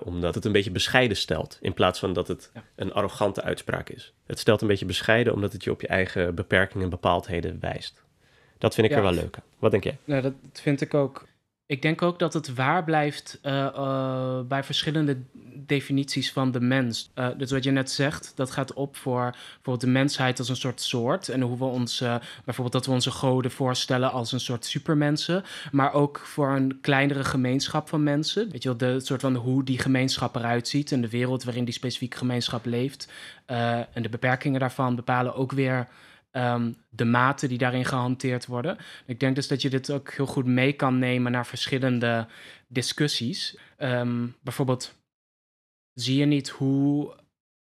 [0.05, 2.65] omdat het een beetje bescheiden stelt, in plaats van dat het ja.
[2.77, 4.13] een arrogante uitspraak is.
[4.27, 8.05] Het stelt een beetje bescheiden, omdat het je op je eigen beperkingen en bepaaldheden wijst.
[8.59, 8.99] Dat vind ik ja.
[8.99, 9.45] er wel leuk aan.
[9.59, 9.99] Wat denk jij?
[10.05, 11.27] Nou, dat vind ik ook.
[11.69, 15.19] Ik denk ook dat het waar blijft uh, uh, bij verschillende
[15.55, 17.11] definities van de mens.
[17.15, 20.57] Uh, dus wat je net zegt, dat gaat op voor bijvoorbeeld de mensheid als een
[20.57, 21.29] soort soort.
[21.29, 21.99] En hoe we ons,
[22.45, 25.45] bijvoorbeeld dat we onze goden voorstellen als een soort supermensen.
[25.73, 28.51] Maar ook voor een kleinere gemeenschap van mensen.
[28.51, 31.65] Weet je wel, de soort van hoe die gemeenschap eruit ziet en de wereld waarin
[31.65, 33.09] die specifieke gemeenschap leeft.
[33.93, 35.89] En de beperkingen daarvan bepalen ook weer
[36.37, 38.79] um, de maten die daarin gehanteerd worden.
[39.07, 42.27] Ik denk dus dat je dit ook heel goed mee kan nemen naar verschillende
[42.67, 43.59] discussies.
[43.79, 44.95] Um, bijvoorbeeld,
[45.93, 47.15] zie je niet hoe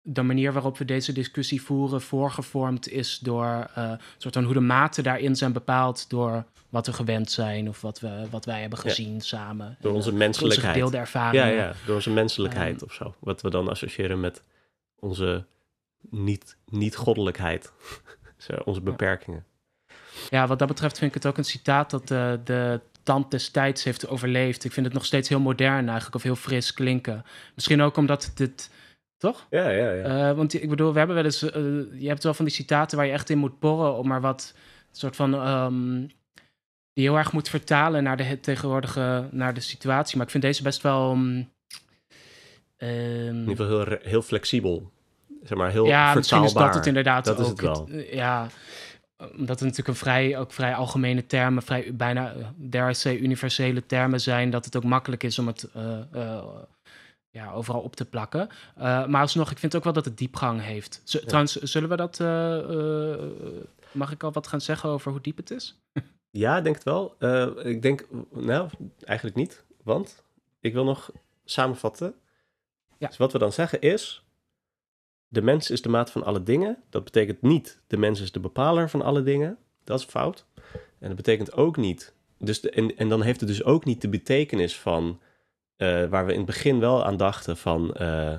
[0.01, 4.59] de manier waarop we deze discussie voeren voorgevormd is door uh, soort van hoe de
[4.59, 8.79] maten daarin zijn bepaald door wat we gewend zijn of wat, we, wat wij hebben
[8.79, 9.19] gezien ja.
[9.19, 9.77] samen.
[9.79, 10.65] Door onze menselijkheid.
[10.65, 11.47] Onze gedeelde ervaringen.
[11.47, 13.15] Ja, ja, door onze menselijkheid um, of zo.
[13.19, 14.43] Wat we dan associëren met
[14.99, 15.45] onze
[16.09, 16.57] niet,
[18.63, 19.45] onze beperkingen.
[20.29, 23.49] Ja, wat dat betreft vind ik het ook een citaat dat de, de tand des
[23.49, 24.63] tijds heeft overleefd.
[24.63, 27.25] Ik vind het nog steeds heel modern eigenlijk, of heel fris klinken.
[27.55, 28.69] Misschien ook omdat dit...
[29.17, 29.47] Toch?
[29.49, 30.29] Ja, ja, ja.
[30.29, 31.43] Uh, want ik bedoel, we hebben wel eens...
[31.43, 31.51] Uh,
[32.01, 33.97] je hebt wel van die citaten waar je echt in moet porren...
[33.97, 34.53] om maar wat
[34.91, 35.33] soort van...
[35.47, 36.11] Um,
[36.93, 39.27] die heel erg moet vertalen naar de tegenwoordige...
[39.31, 40.17] naar de situatie.
[40.17, 41.11] Maar ik vind deze best wel...
[41.11, 41.49] Um,
[42.77, 44.91] in ieder geval heel, heel flexibel
[45.43, 47.43] zeg maar, heel ja, misschien is dat het inderdaad dat ook.
[47.43, 47.89] Is het wel.
[48.11, 48.47] ja,
[49.17, 53.85] omdat het natuurlijk een vrij, ook vrij algemene termen, vrij bijna, dare I say, universele
[53.85, 56.43] termen zijn, dat het ook makkelijk is om het uh, uh,
[57.29, 58.49] ja, overal op te plakken.
[58.77, 61.01] Uh, maar alsnog, ik vind ook wel dat het diepgang heeft.
[61.03, 61.19] Z ja.
[61.19, 62.19] Trouwens, zullen we dat,
[63.91, 65.81] mag ik al wat gaan zeggen over hoe diep het is?
[66.29, 67.15] ja, denk het wel.
[67.63, 68.69] ik denk, nou,
[69.03, 70.23] eigenlijk niet, want
[70.59, 71.11] ik wil nog
[71.45, 72.13] samenvatten.
[72.97, 73.07] Ja.
[73.07, 74.26] Dus wat we dan zeggen is,
[75.27, 76.77] de mens is de maat van alle dingen.
[76.89, 79.57] Dat betekent niet de mens is de bepaler van alle dingen.
[79.83, 80.45] Dat is fout.
[80.99, 82.13] En dat betekent ook niet.
[82.39, 85.19] Dus en, en dan heeft het dus ook niet de betekenis van.
[85.77, 87.95] Uh, waar we in het begin wel aan dachten van.
[88.01, 88.33] Uh,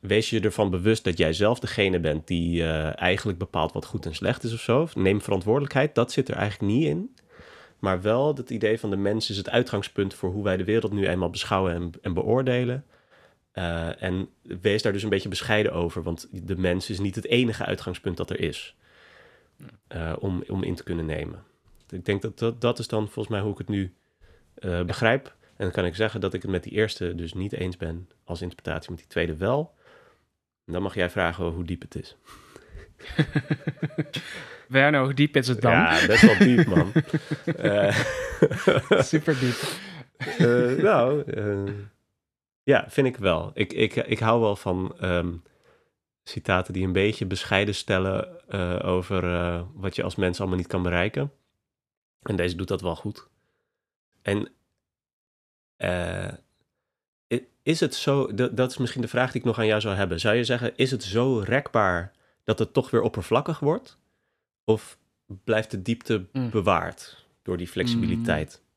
[0.00, 4.06] wees je ervan bewust dat jij zelf degene bent die uh, eigenlijk bepaalt wat goed
[4.06, 4.88] en slecht is of zo.
[4.94, 5.94] Neem verantwoordelijkheid.
[5.94, 7.14] Dat zit er eigenlijk niet in.
[7.78, 10.92] Maar wel het idee van de mens is het uitgangspunt voor hoe wij de wereld
[10.92, 12.84] nu eenmaal beschouwen en, en beoordelen.
[13.54, 17.26] Uh, en wees daar dus een beetje bescheiden over, want de mens is niet het
[17.26, 18.76] enige uitgangspunt dat er is
[19.88, 21.42] uh, om, om in te kunnen nemen.
[21.88, 23.94] Ik denk dat, dat dat is dan volgens mij hoe ik het nu
[24.58, 25.26] uh, begrijp.
[25.56, 28.08] En dan kan ik zeggen dat ik het met die eerste dus niet eens ben
[28.24, 29.74] als interpretatie, met die tweede wel.
[30.66, 32.16] En dan mag jij vragen hoe diep het is.
[34.68, 35.72] Werner, hoe diep is het dan?
[35.72, 36.92] Ja, best wel diep, man.
[39.12, 39.58] Super diep.
[40.82, 41.24] nou,
[42.70, 43.50] ja, vind ik wel.
[43.54, 45.42] Ik, ik, ik hou wel van um,
[46.22, 50.66] citaten die een beetje bescheiden stellen uh, over uh, wat je als mens allemaal niet
[50.66, 51.32] kan bereiken.
[52.22, 53.28] En deze doet dat wel goed.
[54.22, 54.48] En
[55.78, 56.32] uh,
[57.62, 60.20] is het zo, dat is misschien de vraag die ik nog aan jou zou hebben.
[60.20, 62.12] Zou je zeggen, is het zo rekbaar
[62.44, 63.98] dat het toch weer oppervlakkig wordt?
[64.64, 64.98] Of
[65.44, 66.50] blijft de diepte mm.
[66.50, 68.60] bewaard door die flexibiliteit?
[68.62, 68.69] Mm.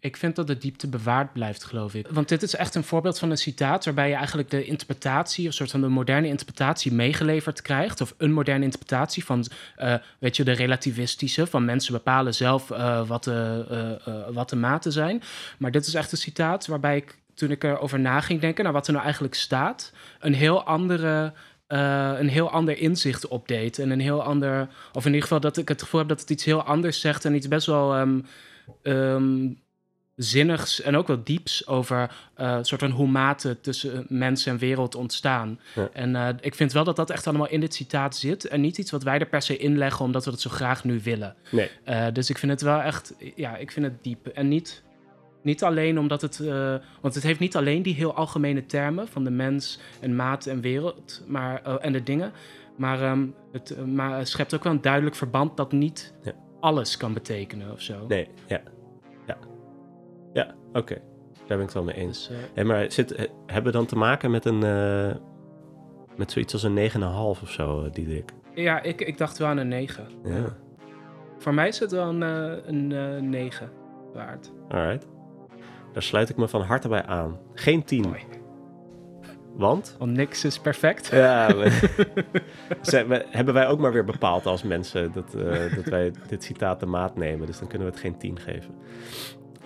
[0.00, 2.08] Ik vind dat de diepte bewaard blijft, geloof ik.
[2.10, 5.54] Want dit is echt een voorbeeld van een citaat waarbij je eigenlijk de interpretatie, of
[5.54, 8.00] soort van de moderne interpretatie meegeleverd krijgt.
[8.00, 9.44] Of een moderne interpretatie van,
[9.78, 14.56] uh, weet je, de relativistische, van mensen bepalen zelf uh, wat, de, uh, wat de
[14.56, 15.22] maten zijn.
[15.58, 18.72] Maar dit is echt een citaat waarbij ik, toen ik erover na ging denken, naar
[18.72, 21.32] wat er nou eigenlijk staat, een heel andere
[21.68, 23.78] een heel ander inzicht opdeed.
[23.78, 24.68] En een heel ander.
[24.92, 27.24] Of in ieder geval dat ik het gevoel heb dat het iets heel anders zegt.
[27.24, 27.98] En iets best wel.
[27.98, 28.26] Um,
[28.82, 29.58] um,
[30.18, 32.10] zinnigs en ook wel dieps over
[32.40, 35.60] uh, soort van hoe maten tussen mens en wereld ontstaan.
[35.74, 35.88] Ja.
[35.92, 38.78] En uh, ik vind wel dat dat echt allemaal in dit citaat zit en niet
[38.78, 41.34] iets wat wij er per se inleggen omdat we het zo graag nu willen.
[41.50, 41.70] Nee.
[41.88, 44.82] Uh, dus ik vind het wel echt, ja, ik vind het diep en niet,
[45.42, 46.38] niet alleen omdat het,
[47.00, 50.60] want het heeft niet alleen die heel algemene termen van de mens en maat en
[50.60, 52.32] wereld, maar en de dingen,
[52.76, 56.32] maar, um, het, maar schept ook wel een duidelijk verband dat niet ja.
[56.60, 58.06] alles kan betekenen of zo.
[58.06, 58.60] Nee, ja.
[60.68, 60.78] Oké.
[60.78, 61.02] Okay.
[61.46, 62.28] Daar ben ik het wel mee eens.
[62.28, 62.42] Dus, uh...
[62.54, 64.64] hey, maar zit, hebben we dan te maken met een.
[64.64, 65.14] Uh,
[66.16, 67.00] met zoiets als een 9,5
[67.42, 68.32] of zo, uh, Diederik?
[68.54, 70.06] Ja, ik, ik dacht wel aan een 9.
[70.24, 70.56] Ja.
[71.38, 73.70] Voor mij is het wel een, een 9
[74.12, 74.52] waard.
[74.68, 75.06] Alright.
[75.92, 77.38] Daar sluit ik me van harte bij aan.
[77.54, 78.02] Geen 10.
[78.02, 78.22] Mooi.
[79.58, 79.96] Want?
[79.98, 81.06] Want niks is perfect.
[81.06, 81.46] Ja,
[82.82, 86.80] we, hebben wij ook maar weer bepaald als mensen dat, uh, dat wij dit citaat
[86.80, 87.46] de maat nemen.
[87.46, 88.74] Dus dan kunnen we het geen 10 geven.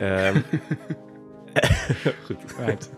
[0.01, 0.45] Um,
[2.27, 2.39] goed.
[2.59, 2.91] Right.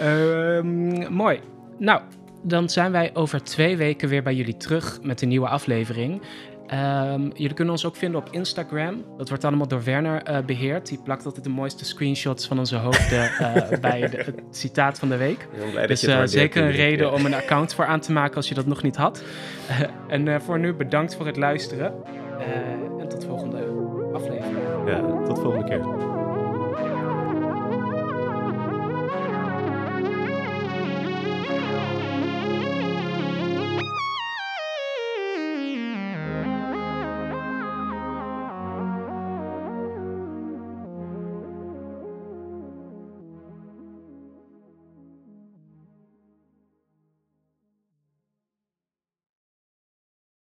[0.00, 1.40] Um, mooi.
[1.78, 2.00] Nou,
[2.42, 6.22] dan zijn wij over twee weken weer bij jullie terug met een nieuwe aflevering.
[6.66, 9.04] Ehm, jullie kunnen ons ook vinden op Instagram.
[9.16, 10.88] Dat wordt allemaal door Werner uh, beheerd.
[10.88, 15.08] Die plakt altijd de mooiste screenshots van onze hoofden uh, bij de, het citaat van
[15.08, 15.48] de week.
[15.86, 18.66] dus uh, zeker een reden om een account voor aan te maken als je dat
[18.66, 19.22] nog niet had.
[20.08, 21.94] en voor nu bedankt voor het luisteren.
[22.98, 23.66] en tot volgende
[24.12, 24.53] aflevering.
[24.86, 26.13] Ja, tot volgende keer.